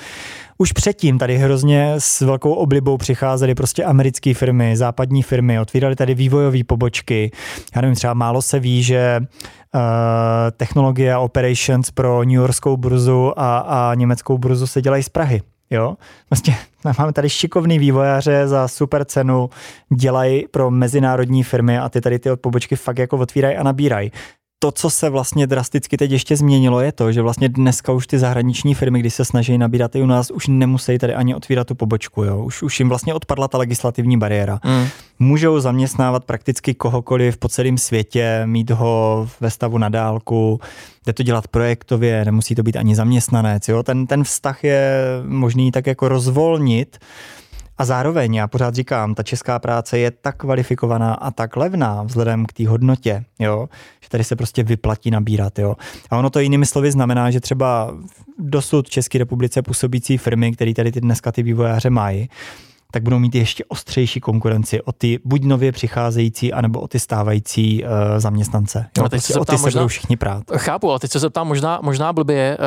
Už 0.57 0.71
předtím 0.71 1.17
tady 1.17 1.37
hrozně 1.37 1.93
s 1.97 2.21
velkou 2.21 2.53
oblibou 2.53 2.97
přicházely 2.97 3.55
prostě 3.55 3.83
americké 3.83 4.33
firmy, 4.33 4.77
západní 4.77 5.23
firmy, 5.23 5.59
otvíraly 5.59 5.95
tady 5.95 6.15
vývojové 6.15 6.63
pobočky. 6.63 7.31
Já 7.75 7.81
nevím, 7.81 7.95
třeba 7.95 8.13
málo 8.13 8.41
se 8.41 8.59
ví, 8.59 8.83
že 8.83 9.19
uh, 9.19 9.81
technologie 10.57 11.13
a 11.13 11.19
operations 11.19 11.91
pro 11.91 12.23
New 12.23 12.33
Yorkskou 12.33 12.77
burzu 12.77 13.39
a, 13.39 13.57
a 13.57 13.93
německou 13.95 14.37
burzu 14.37 14.67
se 14.67 14.81
dělají 14.81 15.03
z 15.03 15.09
Prahy. 15.09 15.41
Jo? 15.69 15.95
Vlastně 16.29 16.55
máme 16.99 17.13
tady 17.13 17.29
šikovný 17.29 17.79
vývojáře 17.79 18.47
za 18.47 18.67
super 18.67 19.05
cenu, 19.05 19.49
dělají 19.95 20.47
pro 20.47 20.71
mezinárodní 20.71 21.43
firmy 21.43 21.77
a 21.77 21.89
ty 21.89 22.01
tady 22.01 22.19
ty 22.19 22.29
pobočky 22.35 22.75
fakt 22.75 22.97
jako 22.97 23.17
otvírají 23.17 23.57
a 23.57 23.63
nabírají. 23.63 24.11
To, 24.63 24.71
co 24.71 24.89
se 24.89 25.09
vlastně 25.09 25.47
drasticky 25.47 25.97
teď 25.97 26.11
ještě 26.11 26.37
změnilo, 26.37 26.81
je 26.81 26.91
to, 26.91 27.11
že 27.11 27.21
vlastně 27.21 27.49
dneska 27.49 27.91
už 27.91 28.07
ty 28.07 28.19
zahraniční 28.19 28.73
firmy, 28.73 28.99
když 28.99 29.13
se 29.13 29.25
snaží 29.25 29.57
nabírat 29.57 29.95
i 29.95 30.01
u 30.01 30.05
nás, 30.05 30.31
už 30.31 30.47
nemusí 30.47 30.97
tady 30.97 31.13
ani 31.13 31.35
otvírat 31.35 31.67
tu 31.67 31.75
pobočku. 31.75 32.23
Jo? 32.23 32.43
Už, 32.43 32.63
už 32.63 32.79
jim 32.79 32.89
vlastně 32.89 33.13
odpadla 33.13 33.47
ta 33.47 33.57
legislativní 33.57 34.17
bariéra. 34.17 34.59
Mm. 34.65 34.87
Můžou 35.19 35.59
zaměstnávat 35.59 36.25
prakticky 36.25 36.73
kohokoliv 36.73 37.37
po 37.37 37.49
celém 37.49 37.77
světě, 37.77 38.41
mít 38.45 38.71
ho 38.71 39.29
ve 39.39 39.49
stavu 39.49 39.77
na 39.77 39.89
dálku, 39.89 40.59
jde 41.05 41.13
to 41.13 41.23
dělat 41.23 41.47
projektově, 41.47 42.25
nemusí 42.25 42.55
to 42.55 42.63
být 42.63 42.75
ani 42.75 42.95
zaměstnanec. 42.95 43.67
Jo? 43.67 43.83
Ten, 43.83 44.07
ten 44.07 44.23
vztah 44.23 44.63
je 44.63 44.99
možný 45.23 45.71
tak 45.71 45.87
jako 45.87 46.07
rozvolnit 46.07 46.97
a 47.77 47.85
zároveň, 47.85 48.35
já 48.35 48.47
pořád 48.47 48.75
říkám, 48.75 49.15
ta 49.15 49.23
česká 49.23 49.59
práce 49.59 49.99
je 49.99 50.11
tak 50.11 50.37
kvalifikovaná 50.37 51.13
a 51.13 51.31
tak 51.31 51.57
levná 51.57 52.03
vzhledem 52.03 52.45
k 52.45 52.53
té 52.53 52.67
hodnotě, 52.67 53.25
jo, 53.39 53.69
že 54.01 54.09
tady 54.09 54.23
se 54.23 54.35
prostě 54.35 54.63
vyplatí 54.63 55.11
nabírat. 55.11 55.59
Jo. 55.59 55.75
A 56.09 56.17
ono 56.17 56.29
to 56.29 56.39
jinými 56.39 56.65
slovy 56.65 56.91
znamená, 56.91 57.31
že 57.31 57.39
třeba 57.39 57.97
dosud 58.39 58.87
v 58.87 58.89
České 58.89 59.17
republice 59.17 59.61
působící 59.61 60.17
firmy, 60.17 60.51
které 60.51 60.73
tady 60.73 60.91
ty 60.91 61.01
dneska 61.01 61.31
ty 61.31 61.43
vývojáře 61.43 61.89
mají, 61.89 62.29
tak 62.93 63.03
budou 63.03 63.19
mít 63.19 63.35
ještě 63.35 63.65
ostřejší 63.65 64.19
konkurenci 64.19 64.81
o 64.81 64.91
ty 64.91 65.19
buď 65.25 65.43
nově 65.43 65.71
přicházející, 65.71 66.53
anebo 66.53 66.79
o 66.79 66.87
ty 66.87 66.99
stávající 66.99 67.83
uh, 67.83 67.89
zaměstnance. 68.17 68.85
Jo, 68.97 69.03
teď 69.03 69.11
prostě 69.11 69.33
se 69.33 69.39
o 69.39 69.45
ty 69.45 69.57
se 69.57 69.61
možná, 69.61 69.79
budou 69.79 69.87
všichni 69.87 70.17
prát. 70.17 70.43
Chápu, 70.57 70.89
ale 70.89 70.99
teď 70.99 71.11
se 71.11 71.19
zeptám 71.19 71.47
možná, 71.47 71.79
možná 71.83 72.13
blbě, 72.13 72.57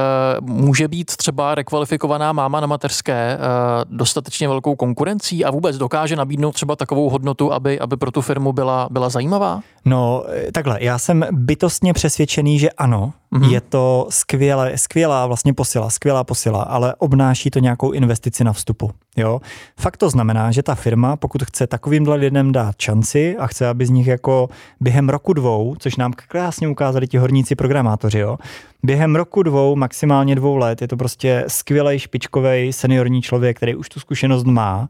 uh, 0.41 0.49
může 0.49 0.89
být 0.89 1.17
třeba 1.17 1.55
rekvalifikovaná 1.55 2.33
máma 2.33 2.61
na 2.61 2.67
mateřské 2.67 3.39
uh, 3.39 3.97
dostatečně 3.97 4.49
velkou 4.49 4.77
konkurencí 4.77 5.45
a 5.45 5.51
vůbec 5.51 5.79
dokáže 5.79 6.17
nabídnout 6.17 6.53
třeba 6.53 6.77
takovou 6.77 7.11
hodnotu, 7.11 7.53
aby, 7.53 7.81
aby 7.81 7.97
pro 7.97 8.11
tu 8.11 8.21
firmu 8.21 8.53
byla, 8.53 8.89
byla 8.91 9.09
zajímavá? 9.09 9.61
No, 9.85 10.25
takhle, 10.53 10.79
já 10.81 10.99
jsem 10.99 11.25
bytostně 11.33 11.93
přesvědčený, 11.93 12.59
že 12.59 12.71
ano, 12.71 13.13
Mm-hmm. 13.33 13.51
Je 13.51 13.61
to 13.61 14.07
skvělé, 14.11 14.79
skvělá 14.79 15.27
vlastně 15.27 15.55
posila, 15.55 15.91
skvělá 15.91 16.25
posila, 16.25 16.63
ale 16.63 16.95
obnáší 16.95 17.51
to 17.51 17.59
nějakou 17.59 17.91
investici 17.91 18.45
na 18.45 18.53
vstupu. 18.53 18.91
Jo? 19.17 19.41
Fakt 19.81 19.97
to 19.97 20.11
znamená, 20.11 20.53
že 20.53 20.63
ta 20.63 20.75
firma, 20.75 21.17
pokud 21.17 21.43
chce 21.43 21.67
takovýmhle 21.67 22.17
lidem 22.17 22.53
dát 22.53 22.75
šanci 22.79 23.37
a 23.39 23.47
chce, 23.47 23.69
aby 23.69 23.87
z 23.87 23.91
nich 23.91 24.07
jako 24.07 24.49
během 24.81 25.09
roku 25.09 25.33
dvou, 25.33 25.75
což 25.79 25.97
nám 25.97 26.13
krásně 26.13 26.69
ukázali 26.69 27.07
ti 27.07 27.19
horníci 27.19 27.55
programátoři, 27.55 28.19
jo? 28.19 28.39
během 28.83 29.17
roku 29.17 29.43
dvou, 29.43 29.77
maximálně 29.77 30.35
dvou 30.35 30.57
let, 30.57 30.83
je 30.83 30.89
to 30.89 30.97
prostě 30.97 31.45
skvělý 31.49 31.99
špičkový 31.99 32.73
seniorní 32.73 33.23
člověk, 33.23 33.57
který 33.57 33.75
už 33.75 33.89
tu 33.89 34.01
zkušenost 34.01 34.45
má 34.45 34.89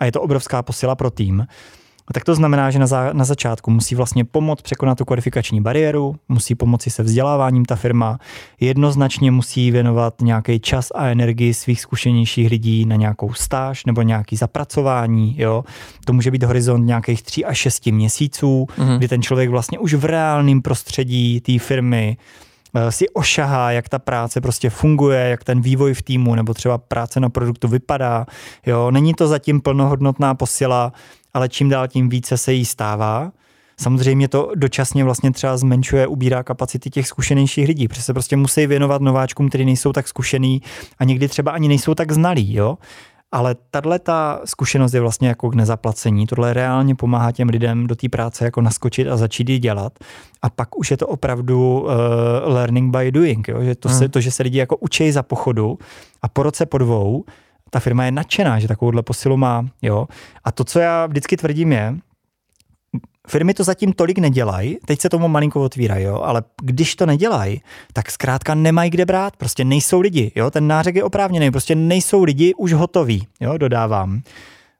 a 0.00 0.04
je 0.04 0.12
to 0.12 0.20
obrovská 0.20 0.62
posila 0.62 0.94
pro 0.94 1.10
tým 1.10 1.46
tak 2.12 2.24
to 2.24 2.34
znamená, 2.34 2.70
že 2.70 2.78
na, 2.78 2.86
za, 2.86 3.12
na 3.12 3.24
začátku 3.24 3.70
musí 3.70 3.94
vlastně 3.94 4.24
pomoct 4.24 4.62
překonat 4.62 4.98
tu 4.98 5.04
kvalifikační 5.04 5.60
bariéru, 5.60 6.16
musí 6.28 6.54
pomoci 6.54 6.90
se 6.90 7.02
vzděláváním 7.02 7.64
ta 7.64 7.76
firma, 7.76 8.18
jednoznačně 8.60 9.30
musí 9.30 9.70
věnovat 9.70 10.14
nějaký 10.20 10.60
čas 10.60 10.92
a 10.94 11.06
energii 11.06 11.54
svých 11.54 11.80
zkušenějších 11.80 12.50
lidí 12.50 12.84
na 12.84 12.96
nějakou 12.96 13.32
stáž 13.32 13.84
nebo 13.84 14.02
nějaký 14.02 14.36
zapracování. 14.36 15.34
Jo? 15.38 15.64
To 16.04 16.12
může 16.12 16.30
být 16.30 16.42
horizont 16.42 16.86
nějakých 16.86 17.22
3 17.22 17.44
až 17.44 17.58
6 17.58 17.86
měsíců, 17.86 18.66
mm-hmm. 18.78 18.98
kdy 18.98 19.08
ten 19.08 19.22
člověk 19.22 19.50
vlastně 19.50 19.78
už 19.78 19.94
v 19.94 20.04
reálném 20.04 20.62
prostředí 20.62 21.40
té 21.40 21.58
firmy 21.58 22.16
eh, 22.74 22.92
si 22.92 23.08
ošahá, 23.08 23.70
jak 23.70 23.88
ta 23.88 23.98
práce 23.98 24.40
prostě 24.40 24.70
funguje, 24.70 25.20
jak 25.20 25.44
ten 25.44 25.60
vývoj 25.60 25.94
v 25.94 26.02
týmu 26.02 26.34
nebo 26.34 26.54
třeba 26.54 26.78
práce 26.78 27.20
na 27.20 27.28
produktu 27.28 27.68
vypadá. 27.68 28.26
Jo, 28.66 28.90
není 28.90 29.14
to 29.14 29.28
zatím 29.28 29.60
plnohodnotná 29.60 30.34
posila, 30.34 30.92
ale 31.34 31.48
čím 31.48 31.68
dál 31.68 31.88
tím 31.88 32.08
více 32.08 32.38
se 32.38 32.52
jí 32.52 32.64
stává. 32.64 33.32
Samozřejmě 33.80 34.28
to 34.28 34.50
dočasně 34.54 35.04
vlastně 35.04 35.30
třeba 35.30 35.56
zmenšuje, 35.56 36.06
ubírá 36.06 36.42
kapacity 36.42 36.90
těch 36.90 37.06
zkušenějších 37.06 37.68
lidí, 37.68 37.88
protože 37.88 38.02
se 38.02 38.12
prostě 38.12 38.36
musí 38.36 38.66
věnovat 38.66 39.02
nováčkům, 39.02 39.48
kteří 39.48 39.64
nejsou 39.64 39.92
tak 39.92 40.08
zkušený 40.08 40.62
a 40.98 41.04
někdy 41.04 41.28
třeba 41.28 41.52
ani 41.52 41.68
nejsou 41.68 41.94
tak 41.94 42.12
znalí, 42.12 42.54
jo. 42.54 42.78
Ale 43.32 43.56
tahle 43.70 43.98
ta 43.98 44.40
zkušenost 44.44 44.94
je 44.94 45.00
vlastně 45.00 45.28
jako 45.28 45.50
k 45.50 45.54
nezaplacení. 45.54 46.26
Tohle 46.26 46.52
reálně 46.52 46.94
pomáhá 46.94 47.32
těm 47.32 47.48
lidem 47.48 47.86
do 47.86 47.96
té 47.96 48.08
práce 48.08 48.44
jako 48.44 48.60
naskočit 48.60 49.08
a 49.08 49.16
začít 49.16 49.48
ji 49.48 49.58
dělat. 49.58 49.92
A 50.42 50.50
pak 50.50 50.78
už 50.78 50.90
je 50.90 50.96
to 50.96 51.06
opravdu 51.06 51.80
uh, 51.80 51.90
learning 52.54 52.96
by 52.96 53.12
doing. 53.12 53.48
Jo? 53.48 53.62
Že 53.62 53.74
to, 53.74 53.88
hmm. 53.88 53.98
se, 53.98 54.08
to, 54.08 54.20
že 54.20 54.30
se 54.30 54.42
lidi 54.42 54.58
jako 54.58 54.76
učí 54.76 55.12
za 55.12 55.22
pochodu 55.22 55.78
a 56.22 56.28
po 56.28 56.42
roce, 56.42 56.66
po 56.66 56.78
dvou 56.78 57.24
ta 57.74 57.80
firma 57.80 58.04
je 58.04 58.12
nadšená, 58.12 58.58
že 58.58 58.68
takovouhle 58.68 59.02
posilu 59.02 59.36
má. 59.36 59.66
Jo? 59.82 60.06
A 60.44 60.52
to, 60.52 60.64
co 60.64 60.78
já 60.78 61.06
vždycky 61.06 61.36
tvrdím, 61.36 61.72
je, 61.72 61.94
Firmy 63.28 63.54
to 63.54 63.64
zatím 63.64 63.92
tolik 63.92 64.18
nedělají, 64.18 64.78
teď 64.84 65.00
se 65.00 65.08
tomu 65.08 65.28
malinko 65.28 65.62
otvírají, 65.62 66.04
jo, 66.04 66.20
ale 66.20 66.42
když 66.62 66.96
to 66.96 67.06
nedělají, 67.06 67.62
tak 67.92 68.10
zkrátka 68.10 68.54
nemají 68.54 68.90
kde 68.90 69.06
brát, 69.06 69.36
prostě 69.36 69.64
nejsou 69.64 70.00
lidi, 70.00 70.32
jo, 70.34 70.50
ten 70.50 70.66
nářek 70.66 70.94
je 70.94 71.04
oprávněný, 71.04 71.50
prostě 71.50 71.74
nejsou 71.74 72.24
lidi 72.24 72.54
už 72.54 72.72
hotoví, 72.72 73.26
jo, 73.40 73.58
dodávám. 73.58 74.22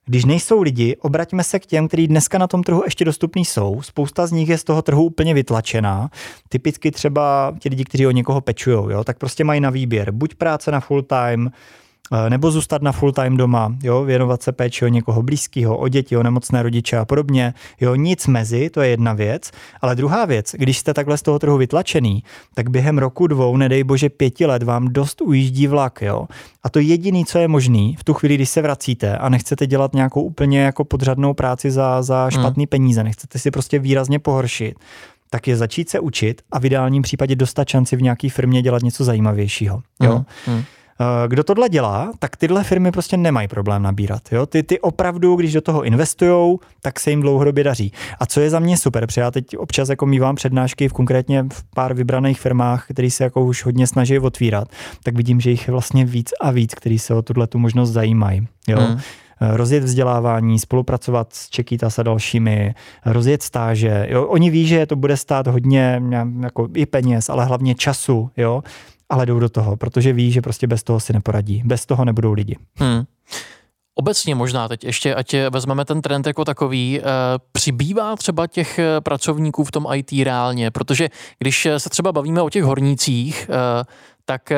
Když 0.06 0.24
nejsou 0.24 0.62
lidi, 0.62 0.96
obraťme 0.96 1.44
se 1.44 1.58
k 1.58 1.66
těm, 1.66 1.88
kteří 1.88 2.06
dneska 2.06 2.38
na 2.38 2.46
tom 2.46 2.62
trhu 2.62 2.82
ještě 2.84 3.04
dostupní 3.04 3.44
jsou. 3.44 3.82
Spousta 3.82 4.26
z 4.26 4.32
nich 4.32 4.48
je 4.48 4.58
z 4.58 4.64
toho 4.64 4.82
trhu 4.82 5.04
úplně 5.04 5.34
vytlačená. 5.34 6.10
Typicky 6.48 6.90
třeba 6.90 7.54
ti 7.58 7.68
lidi, 7.68 7.84
kteří 7.84 8.06
o 8.06 8.10
někoho 8.10 8.40
pečují, 8.40 9.04
tak 9.04 9.18
prostě 9.18 9.44
mají 9.44 9.60
na 9.60 9.70
výběr 9.70 10.10
buď 10.10 10.34
práce 10.34 10.70
na 10.70 10.80
full 10.80 11.02
time, 11.02 11.50
nebo 12.28 12.50
zůstat 12.50 12.82
na 12.82 12.92
full 12.92 13.12
time 13.12 13.36
doma, 13.36 13.76
jo, 13.82 14.04
věnovat 14.04 14.42
se 14.42 14.52
péči 14.52 14.84
o 14.84 14.88
někoho 14.88 15.22
blízkého, 15.22 15.78
o 15.78 15.88
děti, 15.88 16.16
o 16.16 16.22
nemocné 16.22 16.62
rodiče 16.62 16.96
a 16.96 17.04
podobně. 17.04 17.54
Jo, 17.80 17.94
nic 17.94 18.26
mezi, 18.26 18.70
to 18.70 18.80
je 18.80 18.88
jedna 18.88 19.12
věc. 19.12 19.50
Ale 19.80 19.96
druhá 19.96 20.24
věc, 20.24 20.54
když 20.58 20.78
jste 20.78 20.94
takhle 20.94 21.18
z 21.18 21.22
toho 21.22 21.38
trhu 21.38 21.56
vytlačený, 21.56 22.22
tak 22.54 22.70
během 22.70 22.98
roku, 22.98 23.26
dvou, 23.26 23.56
nedej 23.56 23.84
bože 23.84 24.08
pěti 24.08 24.46
let 24.46 24.62
vám 24.62 24.88
dost 24.88 25.20
ujíždí 25.20 25.66
vlak, 25.66 26.02
jo. 26.02 26.26
A 26.62 26.70
to 26.70 26.78
jediné, 26.78 27.22
co 27.26 27.38
je 27.38 27.48
možný 27.48 27.96
v 27.98 28.04
tu 28.04 28.14
chvíli, 28.14 28.34
když 28.34 28.50
se 28.50 28.62
vracíte 28.62 29.18
a 29.18 29.28
nechcete 29.28 29.66
dělat 29.66 29.94
nějakou 29.94 30.22
úplně 30.22 30.60
jako 30.60 30.84
podřadnou 30.84 31.34
práci 31.34 31.70
za, 31.70 32.02
za 32.02 32.22
hmm. 32.22 32.30
špatný 32.30 32.62
hmm. 32.64 32.68
peníze, 32.68 33.04
nechcete 33.04 33.38
si 33.38 33.50
prostě 33.50 33.78
výrazně 33.78 34.18
pohoršit, 34.18 34.74
tak 35.30 35.48
je 35.48 35.56
začít 35.56 35.88
se 35.88 36.00
učit 36.00 36.42
a 36.52 36.58
v 36.58 36.64
ideálním 36.66 37.02
případě 37.02 37.36
dostat 37.36 37.68
šanci 37.68 37.96
v 37.96 38.02
nějaké 38.02 38.30
firmě 38.30 38.62
dělat 38.62 38.82
něco 38.82 39.04
zajímavějšího. 39.04 39.82
Jo? 40.02 40.12
Hmm. 40.12 40.56
Hmm. 40.56 40.64
Eh, 41.00 41.28
kdo 41.28 41.44
tohle 41.44 41.68
dělá, 41.68 42.12
tak 42.18 42.36
tyhle 42.36 42.64
firmy 42.64 42.92
prostě 42.92 43.16
nemají 43.16 43.48
problém 43.48 43.82
nabírat. 43.82 44.22
Jo? 44.32 44.46
Ty, 44.46 44.62
ty 44.62 44.80
opravdu, 44.80 45.36
když 45.36 45.52
do 45.52 45.60
toho 45.60 45.82
investují, 45.82 46.58
tak 46.82 47.00
se 47.00 47.10
jim 47.10 47.20
dlouhodobě 47.20 47.64
daří. 47.64 47.92
A 48.20 48.26
co 48.26 48.40
je 48.40 48.50
za 48.50 48.58
mě 48.58 48.76
super, 48.76 49.06
protože 49.06 49.20
já 49.20 49.30
teď 49.30 49.56
občas 49.56 49.88
jako 49.88 50.06
mývám 50.06 50.34
přednášky 50.34 50.88
v 50.88 50.92
konkrétně 50.92 51.46
v 51.52 51.64
pár 51.74 51.94
vybraných 51.94 52.40
firmách, 52.40 52.86
které 52.90 53.10
se 53.10 53.24
jako 53.24 53.44
už 53.44 53.64
hodně 53.64 53.86
snaží 53.86 54.18
otvírat, 54.18 54.68
tak 55.02 55.16
vidím, 55.16 55.40
že 55.40 55.50
jich 55.50 55.68
je 55.68 55.72
vlastně 55.72 56.04
víc 56.04 56.30
a 56.40 56.50
víc, 56.50 56.74
který 56.74 56.98
se 56.98 57.14
o 57.14 57.22
tuhle 57.22 57.46
tu 57.46 57.58
možnost 57.58 57.90
zajímají. 57.90 58.48
Jo? 58.68 58.80
Hmm 58.80 58.98
rozjet 59.40 59.84
vzdělávání, 59.84 60.58
spolupracovat 60.58 61.32
s 61.32 61.50
Čekýtas 61.50 61.98
a 61.98 62.02
dalšími, 62.02 62.74
rozjet 63.06 63.42
stáže. 63.42 64.06
Jo? 64.10 64.24
Oni 64.24 64.50
ví, 64.50 64.66
že 64.66 64.86
to 64.86 64.96
bude 64.96 65.16
stát 65.16 65.46
hodně 65.46 66.02
jako 66.42 66.68
i 66.74 66.86
peněz, 66.86 67.30
ale 67.30 67.44
hlavně 67.44 67.74
času. 67.74 68.30
Jo? 68.36 68.62
Ale 69.08 69.26
jdou 69.26 69.38
do 69.38 69.48
toho, 69.48 69.76
protože 69.76 70.12
ví, 70.12 70.32
že 70.32 70.40
prostě 70.40 70.66
bez 70.66 70.82
toho 70.82 71.00
si 71.00 71.12
neporadí. 71.12 71.62
Bez 71.64 71.86
toho 71.86 72.04
nebudou 72.04 72.32
lidi. 72.32 72.58
Hmm. 72.74 73.04
Obecně 73.94 74.34
možná 74.34 74.68
teď 74.68 74.84
ještě, 74.84 75.14
ať 75.14 75.34
vezmeme 75.50 75.84
ten 75.84 76.02
trend 76.02 76.26
jako 76.26 76.44
takový, 76.44 77.00
eh, 77.00 77.04
přibývá 77.52 78.16
třeba 78.16 78.46
těch 78.46 78.78
eh, 78.78 79.00
pracovníků 79.00 79.64
v 79.64 79.70
tom 79.70 79.86
IT 79.94 80.24
reálně, 80.24 80.70
protože 80.70 81.08
když 81.38 81.68
se 81.78 81.90
třeba 81.90 82.12
bavíme 82.12 82.42
o 82.42 82.50
těch 82.50 82.64
hornících, 82.64 83.50
eh, 83.50 83.84
tak 84.24 84.52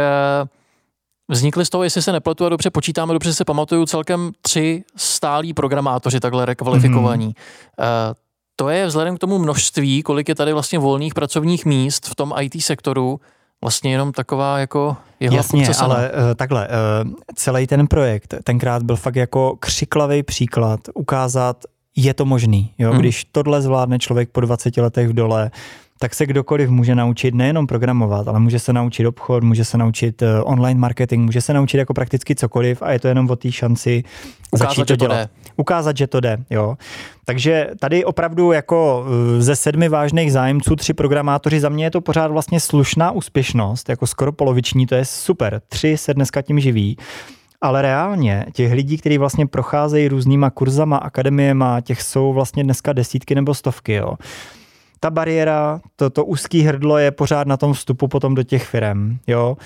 vznikly 1.28 1.64
z 1.64 1.70
toho, 1.70 1.85
jestli 1.85 2.02
se 2.02 2.12
nepletu 2.12 2.46
a 2.46 2.48
dobře 2.48 2.70
počítáme, 2.70 3.12
dobře 3.12 3.35
si 3.35 3.44
pamatuju, 3.44 3.87
celkem 3.87 4.32
tři 4.42 4.85
stálí 4.96 5.54
programátoři 5.54 6.20
takhle 6.20 6.46
rekvalifikovaní. 6.46 7.28
Mm-hmm. 7.28 8.14
To 8.56 8.68
je 8.68 8.87
vzhledem 8.87 9.16
k 9.16 9.18
tomu 9.18 9.38
množství, 9.38 10.02
kolik 10.02 10.28
je 10.28 10.35
tady 10.35 10.52
vlastně 10.52 10.78
volných 10.78 11.14
pracovních 11.14 11.64
míst 11.64 12.06
v 12.06 12.14
tom 12.14 12.35
IT 12.40 12.62
sektoru, 12.62 13.20
vlastně 13.66 13.90
jenom 13.90 14.12
taková 14.12 14.59
jako 14.59 14.96
jeho 15.20 15.37
Jasně, 15.37 15.68
ale 15.81 16.11
uh, 16.11 16.35
takhle, 16.35 16.68
uh, 16.68 17.12
celý 17.35 17.66
ten 17.66 17.87
projekt 17.87 18.35
tenkrát 18.44 18.83
byl 18.83 18.96
fakt 18.96 19.16
jako 19.16 19.57
křiklavý 19.61 20.22
příklad 20.22 20.81
ukázat, 20.94 21.64
je 21.96 22.14
to 22.14 22.24
možný. 22.24 22.74
Jo? 22.79 22.90
Hmm. 22.90 23.00
Když 23.00 23.24
tohle 23.24 23.62
zvládne 23.62 23.98
člověk 23.98 24.31
po 24.31 24.40
20 24.40 24.76
letech 24.76 25.09
v 25.09 25.12
dole, 25.12 25.50
tak 25.98 26.14
se 26.14 26.26
kdokoliv 26.26 26.70
může 26.70 26.94
naučit 26.94 27.35
nejenom 27.35 27.66
programovat, 27.66 28.28
ale 28.28 28.40
může 28.40 28.59
se 28.59 28.72
naučit 28.72 29.06
obchod, 29.06 29.44
může 29.44 29.64
se 29.64 29.78
naučit 29.78 30.22
uh, 30.22 30.28
online 30.44 30.80
marketing, 30.80 31.24
může 31.24 31.40
se 31.40 31.54
naučit 31.54 31.78
jako 31.78 31.94
prakticky 31.94 32.35
cokoliv 32.35 32.82
a 32.82 32.92
je 32.92 33.00
to 33.00 33.09
jenom 33.09 33.30
o 33.30 33.37
té 33.37 33.52
šanci 33.52 34.02
Ukázat, 34.50 34.68
začít 34.68 34.87
to 34.87 34.96
dělat. 34.96 35.16
Jde. 35.16 35.28
Ukázat, 35.56 35.96
že 35.96 36.06
to 36.06 36.20
jde. 36.20 36.38
Jo. 36.50 36.76
Takže 37.24 37.70
tady 37.80 38.04
opravdu 38.04 38.52
jako 38.52 39.06
uh, 39.06 39.40
ze 39.42 39.56
sedmi 39.56 39.88
vážných 39.88 40.32
zájemců 40.32 40.76
tři 40.76 40.94
programátoři, 40.94 41.61
za 41.61 41.68
mě 41.68 41.85
je 41.85 41.90
to 41.90 42.00
pořád 42.00 42.30
vlastně 42.30 42.61
slušná 42.61 43.11
úspěšnost, 43.11 43.88
jako 43.88 44.06
skoro 44.06 44.32
poloviční, 44.32 44.87
to 44.87 44.94
je 44.94 45.04
super. 45.04 45.61
Tři 45.68 45.96
se 45.96 46.14
dneska 46.14 46.42
tím 46.42 46.61
živí. 46.61 46.96
Ale 47.61 47.82
reálně 47.82 48.46
těch 48.52 48.72
lidí, 48.72 48.98
kteří 48.98 49.18
vlastně 49.18 49.46
procházejí 49.46 50.09
různýma 50.09 50.50
kurzama, 50.50 50.96
akademiema, 50.96 51.80
těch 51.80 52.02
jsou 52.02 52.32
vlastně 52.32 52.64
dneska 52.64 52.92
desítky 52.92 53.35
nebo 53.35 53.54
stovky. 53.54 53.94
Jo 53.94 54.14
ta 55.00 55.11
bariéra, 55.11 55.80
to, 55.96 56.11
to 56.11 56.24
úzký 56.24 56.62
hrdlo 56.62 56.98
je 56.98 57.11
pořád 57.11 57.46
na 57.46 57.56
tom 57.56 57.72
vstupu 57.72 58.09
potom 58.09 58.35
do 58.35 58.42
těch 58.42 58.64
firm, 58.66 59.18
jo. 59.26 59.56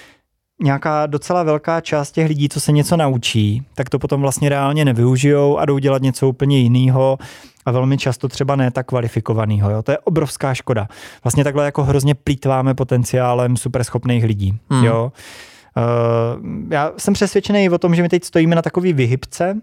Nějaká 0.63 1.07
docela 1.07 1.43
velká 1.43 1.81
část 1.81 2.13
těch 2.13 2.29
lidí, 2.29 2.49
co 2.49 2.61
se 2.61 2.73
něco 2.73 2.97
naučí, 2.97 3.63
tak 3.75 3.89
to 3.89 3.99
potom 3.99 4.21
vlastně 4.21 4.49
reálně 4.49 4.85
nevyužijou 4.85 5.59
a 5.59 5.65
jdou 5.65 5.79
dělat 5.79 6.03
něco 6.03 6.29
úplně 6.29 6.59
jiného 6.59 7.19
a 7.67 7.71
velmi 7.71 7.99
často 7.99 8.29
třeba 8.29 8.57
ne 8.57 8.71
tak 8.71 8.87
kvalifikovaného. 8.87 9.71
Jo? 9.71 9.83
To 9.83 9.93
je 9.93 9.99
obrovská 9.99 10.55
škoda. 10.55 10.89
Vlastně 11.25 11.45
takhle 11.45 11.65
jako 11.65 11.85
hrozně 11.85 12.15
plítváme 12.15 12.75
potenciálem 12.75 13.57
superschopných 13.57 14.25
lidí. 14.25 14.59
Hmm. 14.71 14.85
Jo? 14.85 15.13
Uh, 15.77 16.73
já 16.73 16.93
jsem 16.97 17.15
přesvědčený 17.15 17.71
o 17.71 17.79
tom, 17.79 17.95
že 17.95 18.03
my 18.03 18.09
teď 18.09 18.25
stojíme 18.25 18.57
na 18.57 18.63
takový 18.63 18.93
vyhybce, 18.93 19.61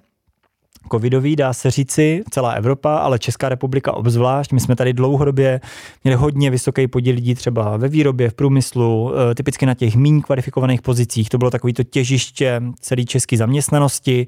covidový, 0.91 1.36
dá 1.36 1.54
se 1.54 1.71
říci, 1.71 2.23
celá 2.30 2.52
Evropa, 2.52 2.97
ale 2.97 3.19
Česká 3.19 3.50
republika 3.50 3.93
obzvlášť. 3.93 4.52
My 4.52 4.60
jsme 4.60 4.76
tady 4.76 4.93
dlouhodobě 4.93 5.62
měli 6.04 6.15
hodně 6.15 6.52
vysoký 6.52 6.88
podíl 6.88 7.15
lidí 7.15 7.36
třeba 7.36 7.78
ve 7.78 7.88
výrobě, 7.88 8.30
v 8.30 8.34
průmyslu, 8.34 9.13
eh, 9.15 9.36
typicky 9.36 9.65
na 9.65 9.73
těch 9.73 9.95
méně 9.95 10.21
kvalifikovaných 10.21 10.82
pozicích. 10.82 11.30
To 11.30 11.38
bylo 11.38 11.52
takový 11.52 11.73
to 11.73 11.84
těžiště 11.84 12.62
celé 12.80 13.04
české 13.04 13.38
zaměstnanosti. 13.38 14.28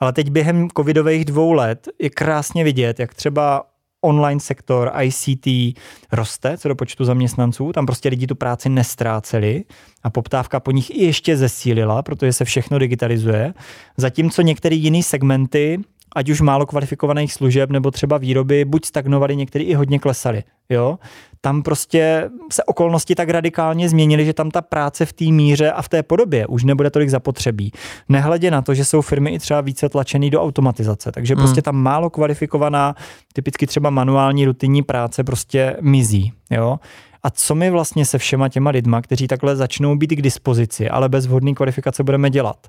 Ale 0.00 0.12
teď 0.12 0.30
během 0.30 0.68
covidových 0.76 1.24
dvou 1.24 1.52
let 1.52 1.88
je 1.98 2.10
krásně 2.10 2.64
vidět, 2.64 3.00
jak 3.00 3.14
třeba 3.14 3.62
online 4.00 4.40
sektor, 4.40 4.92
ICT 5.02 5.78
roste 6.12 6.58
co 6.58 6.68
do 6.68 6.74
počtu 6.74 7.04
zaměstnanců, 7.04 7.72
tam 7.72 7.86
prostě 7.86 8.08
lidi 8.08 8.26
tu 8.26 8.34
práci 8.34 8.68
nestráceli 8.68 9.64
a 10.02 10.10
poptávka 10.10 10.60
po 10.60 10.70
nich 10.70 10.90
i 10.90 11.04
ještě 11.04 11.36
zesílila, 11.36 12.02
protože 12.02 12.32
se 12.32 12.44
všechno 12.44 12.78
digitalizuje. 12.78 13.54
Zatímco 13.96 14.42
některé 14.42 14.74
jiné 14.74 15.02
segmenty 15.02 15.80
ať 16.16 16.28
už 16.28 16.40
málo 16.40 16.66
kvalifikovaných 16.66 17.32
služeb 17.32 17.70
nebo 17.70 17.90
třeba 17.90 18.18
výroby, 18.18 18.64
buď 18.64 18.84
stagnovaly, 18.84 19.36
některé 19.36 19.64
i 19.64 19.74
hodně 19.74 19.98
klesaly. 19.98 20.42
Jo? 20.68 20.98
Tam 21.40 21.62
prostě 21.62 22.30
se 22.52 22.64
okolnosti 22.64 23.14
tak 23.14 23.28
radikálně 23.28 23.88
změnily, 23.88 24.24
že 24.24 24.32
tam 24.32 24.50
ta 24.50 24.62
práce 24.62 25.06
v 25.06 25.12
té 25.12 25.24
míře 25.24 25.72
a 25.72 25.82
v 25.82 25.88
té 25.88 26.02
podobě 26.02 26.46
už 26.46 26.64
nebude 26.64 26.90
tolik 26.90 27.08
zapotřebí. 27.08 27.72
Nehledě 28.08 28.50
na 28.50 28.62
to, 28.62 28.74
že 28.74 28.84
jsou 28.84 29.00
firmy 29.00 29.30
i 29.30 29.38
třeba 29.38 29.60
více 29.60 29.88
tlačené 29.88 30.30
do 30.30 30.42
automatizace, 30.42 31.12
takže 31.12 31.34
hmm. 31.34 31.42
prostě 31.42 31.62
tam 31.62 31.76
málo 31.76 32.10
kvalifikovaná, 32.10 32.94
typicky 33.32 33.66
třeba 33.66 33.90
manuální 33.90 34.44
rutinní 34.44 34.82
práce 34.82 35.24
prostě 35.24 35.76
mizí. 35.80 36.32
Jo? 36.50 36.78
A 37.22 37.30
co 37.30 37.54
my 37.54 37.70
vlastně 37.70 38.06
se 38.06 38.18
všema 38.18 38.48
těma 38.48 38.70
lidma, 38.70 39.02
kteří 39.02 39.28
takhle 39.28 39.56
začnou 39.56 39.96
být 39.96 40.10
k 40.10 40.22
dispozici, 40.22 40.88
ale 40.88 41.08
bez 41.08 41.26
vhodné 41.26 41.54
kvalifikace 41.54 42.04
budeme 42.04 42.30
dělat? 42.30 42.66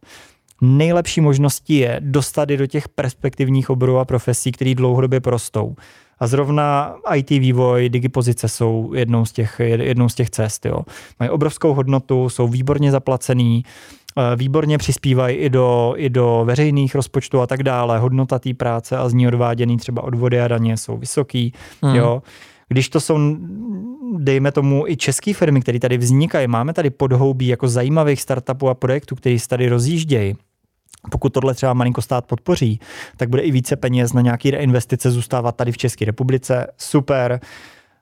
Nejlepší 0.62 1.22
možností 1.22 1.78
je 1.78 1.98
dostat 2.04 2.50
je 2.50 2.58
do 2.58 2.68
těch 2.68 2.90
perspektivních 2.90 3.70
oborů 3.70 3.98
a 3.98 4.06
profesí, 4.06 4.52
které 4.52 4.76
dlouhodobě 4.76 5.20
prostou. 5.20 5.76
A 6.20 6.28
zrovna 6.28 6.96
IT 7.16 7.30
vývoj, 7.30 7.90
digipozice 7.90 8.48
jsou 8.48 8.92
jednou 8.96 9.26
z 9.26 9.32
těch, 9.32 9.56
jednou 9.60 10.10
z 10.10 10.16
těch 10.16 10.30
cest. 10.30 10.66
Jo. 10.66 10.82
Mají 11.20 11.30
obrovskou 11.30 11.74
hodnotu, 11.74 12.30
jsou 12.30 12.48
výborně 12.48 12.92
zaplacený, 12.92 13.64
eh, 14.18 14.36
výborně 14.36 14.78
přispívají 14.78 15.38
i 15.38 15.50
do, 15.50 15.94
i 15.98 16.10
do 16.10 16.42
veřejných 16.46 16.96
rozpočtů 16.96 17.42
a 17.42 17.48
tak 17.48 17.64
dále. 17.64 18.00
Hodnota 18.00 18.40
té 18.40 18.54
práce 18.54 18.98
a 18.98 19.10
z 19.10 19.14
ní 19.14 19.28
odváděný 19.28 19.78
třeba 19.78 20.04
odvody 20.04 20.42
a 20.42 20.48
daně 20.48 20.78
jsou 20.78 20.98
vysoký. 20.98 21.54
Mm. 21.82 21.96
Jo. 21.96 22.22
Když 22.70 22.90
to 22.90 23.00
jsou, 23.00 23.38
dejme 24.18 24.52
tomu, 24.52 24.88
i 24.88 24.98
české 24.98 25.34
firmy, 25.34 25.62
které 25.62 25.80
tady 25.80 25.98
vznikají, 25.98 26.48
máme 26.48 26.74
tady 26.74 26.90
podhoubí 26.90 27.48
jako 27.48 27.68
zajímavých 27.68 28.22
startupů 28.22 28.70
a 28.70 28.74
projektů, 28.74 29.16
které 29.16 29.40
se 29.40 29.48
tady 29.48 29.70
rozjíždějí, 29.70 30.36
pokud 31.12 31.34
tohle 31.34 31.54
třeba 31.54 31.74
malinko 31.74 32.02
stát 32.02 32.26
podpoří, 32.26 32.80
tak 33.18 33.30
bude 33.30 33.42
i 33.42 33.52
více 33.52 33.76
peněz 33.76 34.14
na 34.14 34.22
nějaké 34.22 34.52
reinvestice 34.52 35.12
zůstávat 35.12 35.56
tady 35.56 35.72
v 35.72 35.78
České 35.78 36.06
republice. 36.06 36.68
Super. 36.78 37.40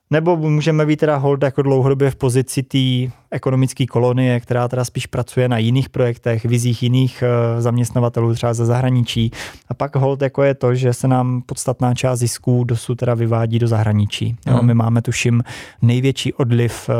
Nebo 0.09 0.37
můžeme 0.37 0.85
být 0.85 0.99
teda 0.99 1.15
hold 1.17 1.43
jako 1.43 1.61
dlouhodobě 1.61 2.11
v 2.11 2.15
pozici 2.15 2.63
té 2.63 3.13
ekonomické 3.31 3.85
kolonie, 3.85 4.39
která 4.39 4.67
teda 4.67 4.85
spíš 4.85 5.05
pracuje 5.05 5.49
na 5.49 5.57
jiných 5.57 5.89
projektech, 5.89 6.45
vizích 6.45 6.83
jiných 6.83 7.23
uh, 7.23 7.61
zaměstnavatelů, 7.61 8.33
třeba 8.33 8.53
ze 8.53 8.65
zahraničí. 8.65 9.31
A 9.69 9.73
pak 9.73 9.95
hold 9.95 10.21
jako 10.21 10.43
je 10.43 10.53
to, 10.53 10.75
že 10.75 10.93
se 10.93 11.07
nám 11.07 11.41
podstatná 11.41 11.93
část 11.93 12.19
zisků 12.19 12.63
dosud 12.63 12.95
teda 12.95 13.13
vyvádí 13.13 13.59
do 13.59 13.67
zahraničí. 13.67 14.35
Jo, 14.47 14.61
my 14.61 14.73
máme 14.73 15.01
tuším 15.01 15.43
největší 15.81 16.33
odliv 16.33 16.89
uh, 16.89 16.95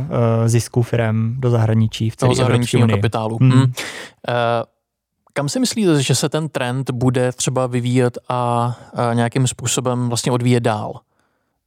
uh, 0.00 0.06
zisků 0.46 0.82
firm 0.82 1.34
do 1.38 1.50
zahraničí 1.50 2.10
v 2.10 2.16
celé 2.16 2.34
zahraničního 2.34 2.88
kapitálu. 2.88 3.38
Mm. 3.40 3.48
Mm. 3.48 3.62
Uh, 3.62 3.66
kam 5.32 5.48
si 5.48 5.60
myslíte, 5.60 6.02
že 6.02 6.14
se 6.14 6.28
ten 6.28 6.48
trend 6.48 6.90
bude 6.90 7.32
třeba 7.32 7.66
vyvíjet 7.66 8.18
a, 8.28 8.74
a 8.94 9.14
nějakým 9.14 9.46
způsobem 9.46 10.08
vlastně 10.08 10.32
odvíjet 10.32 10.60
dál? 10.60 11.00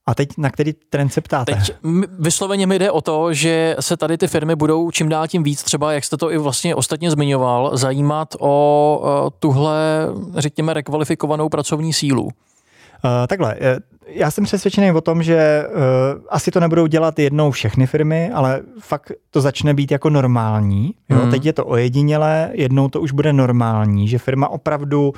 A 0.07 0.15
teď 0.15 0.29
na 0.37 0.49
který 0.49 0.73
trend 0.73 1.09
se 1.09 1.21
ptáte? 1.21 1.53
Teď 1.53 1.71
vysloveně 2.19 2.67
mi 2.67 2.79
jde 2.79 2.91
o 2.91 3.01
to, 3.01 3.33
že 3.33 3.75
se 3.79 3.97
tady 3.97 4.17
ty 4.17 4.27
firmy 4.27 4.55
budou 4.55 4.91
čím 4.91 5.09
dál 5.09 5.27
tím 5.27 5.43
víc, 5.43 5.63
třeba 5.63 5.93
jak 5.93 6.03
jste 6.03 6.17
to 6.17 6.31
i 6.31 6.37
vlastně 6.37 6.75
ostatně 6.75 7.11
zmiňoval, 7.11 7.77
zajímat 7.77 8.35
o, 8.39 9.31
tuhle, 9.39 10.07
řekněme, 10.37 10.73
rekvalifikovanou 10.73 11.49
pracovní 11.49 11.93
sílu. 11.93 12.23
Uh, 12.23 12.31
takhle, 13.27 13.55
eh, 13.61 13.77
já 14.07 14.31
jsem 14.31 14.43
přesvědčený 14.43 14.91
o 14.91 15.01
tom, 15.01 15.23
že 15.23 15.67
uh, 15.67 16.21
asi 16.29 16.51
to 16.51 16.59
nebudou 16.59 16.87
dělat 16.87 17.19
jednou 17.19 17.51
všechny 17.51 17.87
firmy, 17.87 18.31
ale 18.33 18.61
fakt 18.79 19.11
to 19.29 19.41
začne 19.41 19.73
být 19.73 19.91
jako 19.91 20.09
normální. 20.09 20.93
Jo? 21.09 21.25
Mm. 21.25 21.31
Teď 21.31 21.45
je 21.45 21.53
to 21.53 21.65
ojedinělé, 21.65 22.49
jednou 22.53 22.89
to 22.89 23.01
už 23.01 23.11
bude 23.11 23.33
normální, 23.33 24.07
že 24.07 24.17
firma 24.17 24.47
opravdu 24.47 25.13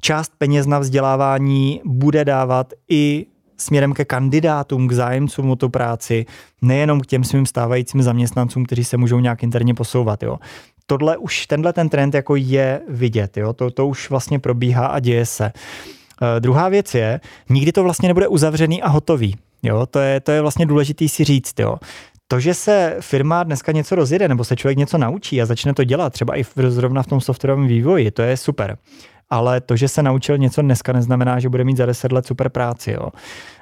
část 0.00 0.32
peněz 0.38 0.66
na 0.66 0.78
vzdělávání 0.78 1.80
bude 1.84 2.24
dávat 2.24 2.72
i 2.88 3.26
směrem 3.56 3.92
ke 3.92 4.04
kandidátům, 4.04 4.88
k 4.88 4.92
zájemcům 4.92 5.50
o 5.50 5.56
tu 5.56 5.68
práci, 5.68 6.26
nejenom 6.62 7.00
k 7.00 7.06
těm 7.06 7.24
svým 7.24 7.46
stávajícím 7.46 8.02
zaměstnancům, 8.02 8.64
kteří 8.64 8.84
se 8.84 8.96
můžou 8.96 9.20
nějak 9.20 9.42
interně 9.42 9.74
posouvat. 9.74 10.22
Jo. 10.22 10.38
Tohle 10.86 11.16
už, 11.16 11.46
tenhle 11.46 11.72
ten 11.72 11.88
trend 11.88 12.14
jako 12.14 12.36
je 12.36 12.80
vidět, 12.88 13.36
jo. 13.36 13.52
To, 13.52 13.70
to 13.70 13.86
už 13.86 14.10
vlastně 14.10 14.38
probíhá 14.38 14.86
a 14.86 15.00
děje 15.00 15.26
se. 15.26 15.44
Uh, 15.44 15.99
druhá 16.38 16.68
věc 16.68 16.94
je, 16.94 17.20
nikdy 17.48 17.72
to 17.72 17.82
vlastně 17.82 18.08
nebude 18.08 18.28
uzavřený 18.28 18.82
a 18.82 18.88
hotový. 18.88 19.36
Jo, 19.62 19.86
to 19.86 19.98
je, 19.98 20.20
to 20.20 20.32
je 20.32 20.40
vlastně 20.40 20.66
důležitý 20.66 21.08
si 21.08 21.24
říct. 21.24 21.60
Jo. 21.60 21.76
To, 22.28 22.40
že 22.40 22.54
se 22.54 22.96
firma 23.00 23.42
dneska 23.42 23.72
něco 23.72 23.94
rozjede, 23.94 24.28
nebo 24.28 24.44
se 24.44 24.56
člověk 24.56 24.78
něco 24.78 24.98
naučí 24.98 25.42
a 25.42 25.46
začne 25.46 25.74
to 25.74 25.84
dělat, 25.84 26.12
třeba 26.12 26.36
i 26.36 26.42
v, 26.42 26.52
zrovna 26.68 27.02
v 27.02 27.06
tom 27.06 27.20
softwarovém 27.20 27.66
vývoji, 27.66 28.10
to 28.10 28.22
je 28.22 28.36
super. 28.36 28.76
Ale 29.30 29.60
to, 29.60 29.76
že 29.76 29.88
se 29.88 30.02
naučil 30.02 30.38
něco 30.38 30.62
dneska, 30.62 30.92
neznamená, 30.92 31.40
že 31.40 31.48
bude 31.48 31.64
mít 31.64 31.76
za 31.76 31.86
deset 31.86 32.12
let 32.12 32.26
super 32.26 32.48
práci. 32.48 32.92
Jo. 32.92 33.08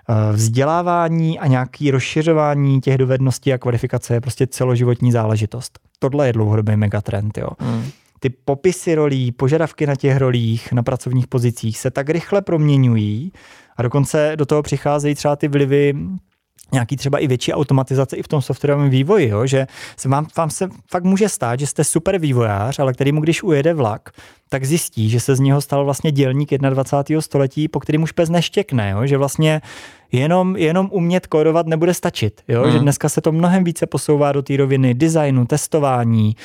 Eh, 0.08 0.32
vzdělávání 0.32 1.38
a 1.38 1.46
nějaký 1.46 1.90
rozšiřování 1.90 2.80
těch 2.80 2.98
dovedností 2.98 3.52
a 3.52 3.58
kvalifikace 3.58 4.14
je 4.14 4.20
prostě 4.20 4.46
celoživotní 4.46 5.12
záležitost. 5.12 5.78
Tohle 5.98 6.26
je 6.26 6.32
dlouhodobý 6.32 6.76
megatrend. 6.76 7.38
Jo. 7.38 7.48
Hmm 7.58 7.90
ty 8.18 8.30
popisy 8.30 8.94
rolí, 8.94 9.32
požadavky 9.32 9.86
na 9.86 9.96
těch 9.96 10.16
rolích, 10.16 10.72
na 10.72 10.82
pracovních 10.82 11.26
pozicích 11.26 11.78
se 11.78 11.90
tak 11.90 12.08
rychle 12.08 12.42
proměňují 12.42 13.32
a 13.76 13.82
dokonce 13.82 14.32
do 14.36 14.46
toho 14.46 14.62
přicházejí 14.62 15.14
třeba 15.14 15.36
ty 15.36 15.48
vlivy 15.48 15.94
nějaký 16.72 16.96
třeba 16.96 17.18
i 17.18 17.26
větší 17.26 17.52
automatizace 17.52 18.16
i 18.16 18.22
v 18.22 18.28
tom 18.28 18.42
softwarovém 18.42 18.90
vývoji, 18.90 19.28
jo? 19.28 19.46
že 19.46 19.66
se 19.96 20.08
vám, 20.08 20.26
vám 20.36 20.50
se 20.50 20.68
fakt 20.90 21.04
může 21.04 21.28
stát, 21.28 21.60
že 21.60 21.66
jste 21.66 21.84
super 21.84 22.18
vývojář, 22.18 22.78
ale 22.78 22.92
kterýmu 22.92 23.20
když 23.20 23.42
ujede 23.42 23.74
vlak, 23.74 24.10
tak 24.48 24.64
zjistí, 24.64 25.10
že 25.10 25.20
se 25.20 25.36
z 25.36 25.40
něho 25.40 25.60
stal 25.60 25.84
vlastně 25.84 26.12
dělník 26.12 26.50
21. 26.50 27.20
století, 27.20 27.68
po 27.68 27.80
kterým 27.80 28.02
už 28.02 28.12
pes 28.12 28.28
neštěkne, 28.28 28.90
jo? 28.90 29.06
že 29.06 29.18
vlastně 29.18 29.60
jenom, 30.12 30.56
jenom 30.56 30.88
umět 30.92 31.26
kódovat 31.26 31.66
nebude 31.66 31.94
stačit, 31.94 32.40
jo? 32.48 32.64
Mm. 32.64 32.72
že 32.72 32.78
dneska 32.78 33.08
se 33.08 33.20
to 33.20 33.32
mnohem 33.32 33.64
více 33.64 33.86
posouvá 33.86 34.32
do 34.32 34.42
té 34.42 34.56
roviny 34.56 34.94
designu, 34.94 35.46
testování, 35.46 36.36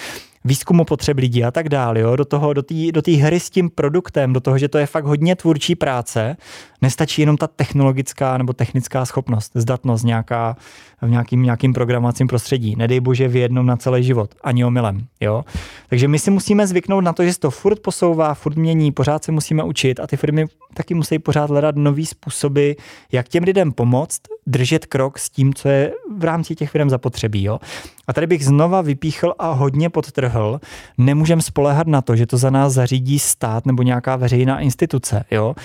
výzkumu 0.45 0.85
potřeb 0.85 1.17
lidí 1.17 1.43
a 1.43 1.51
tak 1.51 1.69
dále, 1.69 1.99
jo, 1.99 2.15
do 2.15 2.25
toho, 2.25 2.53
do 2.53 2.61
do 2.91 3.01
hry 3.17 3.39
s 3.39 3.49
tím 3.49 3.69
produktem, 3.69 4.33
do 4.33 4.39
toho, 4.39 4.57
že 4.57 4.67
to 4.67 4.77
je 4.77 4.85
fakt 4.85 5.05
hodně 5.05 5.35
tvůrčí 5.35 5.75
práce, 5.75 6.37
nestačí 6.83 7.21
jenom 7.21 7.37
ta 7.37 7.47
technologická 7.47 8.37
nebo 8.37 8.53
technická 8.53 9.05
schopnost, 9.05 9.51
zdatnost 9.55 10.05
nějaká 10.05 10.55
v 11.01 11.09
nějakým, 11.09 11.43
nějakým 11.43 11.73
programovacím 11.73 12.27
prostředí. 12.27 12.75
Nedej 12.75 12.99
bože 12.99 13.27
v 13.27 13.35
jednom 13.35 13.65
na 13.65 13.77
celý 13.77 14.03
život, 14.03 14.35
ani 14.43 14.65
omylem. 14.65 15.07
Jo? 15.21 15.45
Takže 15.89 16.07
my 16.07 16.19
si 16.19 16.31
musíme 16.31 16.67
zvyknout 16.67 17.03
na 17.03 17.13
to, 17.13 17.23
že 17.23 17.33
se 17.33 17.39
to 17.39 17.51
furt 17.51 17.79
posouvá, 17.79 18.33
furt 18.33 18.55
mění, 18.55 18.91
pořád 18.91 19.23
se 19.23 19.31
musíme 19.31 19.63
učit 19.63 19.99
a 19.99 20.07
ty 20.07 20.17
firmy 20.17 20.45
taky 20.73 20.93
musí 20.93 21.19
pořád 21.19 21.49
hledat 21.49 21.75
nové 21.75 22.05
způsoby, 22.05 22.71
jak 23.11 23.27
těm 23.27 23.43
lidem 23.43 23.71
pomoct, 23.71 24.21
držet 24.47 24.85
krok 24.85 25.19
s 25.19 25.29
tím, 25.29 25.53
co 25.53 25.69
je 25.69 25.93
v 26.17 26.23
rámci 26.23 26.55
těch 26.55 26.69
firm 26.69 26.89
zapotřebí. 26.89 27.43
Jo? 27.43 27.59
A 28.07 28.13
tady 28.13 28.27
bych 28.27 28.45
znova 28.45 28.81
vypíchl 28.81 29.33
a 29.39 29.51
hodně 29.51 29.89
podtrhl, 29.89 30.59
nemůžeme 30.97 31.41
spolehat 31.41 31.87
na 31.87 32.01
to, 32.01 32.15
že 32.15 32.25
to 32.25 32.37
za 32.37 32.49
nás 32.49 32.73
zařídí 32.73 33.19
stát 33.19 33.65
nebo 33.65 33.83
nějaká 33.83 34.15
veřejná 34.15 34.59
instituce. 34.59 35.23
Jo? 35.31 35.55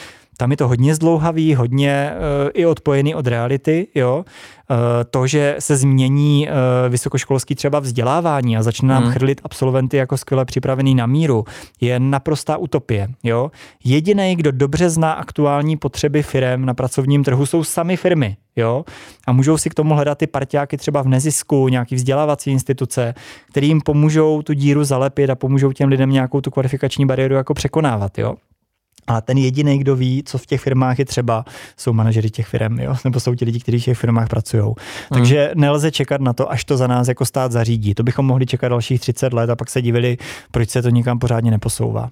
Tam 0.41 0.51
je 0.51 0.57
to 0.57 0.69
hodně 0.69 0.95
zdlouhavý, 0.95 1.55
hodně 1.55 2.13
uh, 2.13 2.51
i 2.55 2.67
odpojený 2.67 3.15
od 3.15 3.27
reality, 3.27 3.87
jo. 3.95 4.25
Uh, 4.71 4.77
to, 5.11 5.27
že 5.27 5.57
se 5.59 5.77
změní 5.77 6.49
uh, 6.49 6.55
vysokoškolský 6.89 7.55
třeba 7.55 7.81
vzdělávání 7.81 8.57
a 8.57 8.63
začne 8.63 8.89
nám 8.89 9.03
hmm. 9.03 9.13
chrlit 9.13 9.41
absolventy 9.45 9.97
jako 9.97 10.17
skvěle 10.17 10.45
připravený 10.45 10.95
na 10.95 11.07
míru, 11.07 11.45
je 11.81 12.01
naprostá 12.01 12.57
utopie, 12.57 13.09
jo. 13.23 13.51
Jediný, 13.85 14.37
kdo 14.37 14.53
dobře 14.53 14.91
zná 14.91 15.13
aktuální 15.13 15.77
potřeby 15.77 16.23
firm 16.23 16.65
na 16.65 16.75
pracovním 16.75 17.25
trhu, 17.25 17.47
jsou 17.47 17.65
sami 17.65 17.97
firmy, 17.97 18.37
jo. 18.57 18.85
A 19.27 19.33
můžou 19.33 19.59
si 19.59 19.71
k 19.71 19.75
tomu 19.75 19.95
hledat 19.95 20.19
ty 20.19 20.27
parťáky 20.27 20.77
třeba 20.77 21.03
v 21.03 21.09
nezisku, 21.09 21.69
nějaký 21.69 21.95
vzdělávací 21.95 22.51
instituce, 22.51 23.15
který 23.51 23.69
jim 23.69 23.81
pomůžou 23.81 24.43
tu 24.43 24.53
díru 24.53 24.85
zalepit 24.85 25.31
a 25.31 25.35
pomůžou 25.35 25.73
těm 25.73 25.89
lidem 25.89 26.11
nějakou 26.11 26.41
tu 26.41 26.51
kvalifikační 26.51 27.07
bariéru 27.07 27.35
jako 27.35 27.55
překonávat, 27.55 28.19
jo. 28.19 28.35
A 29.07 29.21
ten 29.21 29.39
jediný, 29.39 29.79
kdo 29.79 29.97
ví, 29.97 30.23
co 30.27 30.39
v 30.39 30.47
těch 30.47 30.61
firmách 30.61 30.99
je 30.99 31.05
třeba, 31.05 31.45
jsou 31.77 31.93
manažeři 31.93 32.31
těch 32.31 32.47
firm, 32.47 32.79
jo? 32.79 32.97
nebo 33.05 33.21
jsou 33.21 33.35
ti 33.35 33.45
lidi, 33.45 33.61
kteří 33.61 33.81
v 33.81 33.85
těch 33.85 33.99
firmách 33.99 34.29
pracují. 34.29 34.63
Hmm. 34.63 34.75
Takže 35.11 35.51
nelze 35.55 35.91
čekat 35.91 36.21
na 36.21 36.33
to, 36.33 36.51
až 36.51 36.65
to 36.65 36.77
za 36.77 36.87
nás 36.87 37.09
jako 37.09 37.25
stát 37.25 37.53
zařídí. 37.53 37.95
To 37.95 38.03
bychom 38.03 38.27
mohli 38.27 38.47
čekat 38.47 38.69
dalších 38.69 39.01
30 39.01 39.33
let 39.33 39.51
a 39.51 39.57
pak 39.57 39.71
se 39.71 39.83
divili, 39.83 40.19
proč 40.51 40.71
se 40.71 40.83
to 40.83 40.89
nikam 40.89 41.19
pořádně 41.19 41.51
neposouvá. 41.51 42.11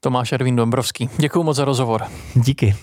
Tomáš 0.00 0.32
Ervín 0.32 0.56
Dombrovský. 0.56 1.08
Děkuji 1.18 1.42
moc 1.42 1.56
za 1.56 1.64
rozhovor. 1.64 2.02
Díky. 2.34 2.74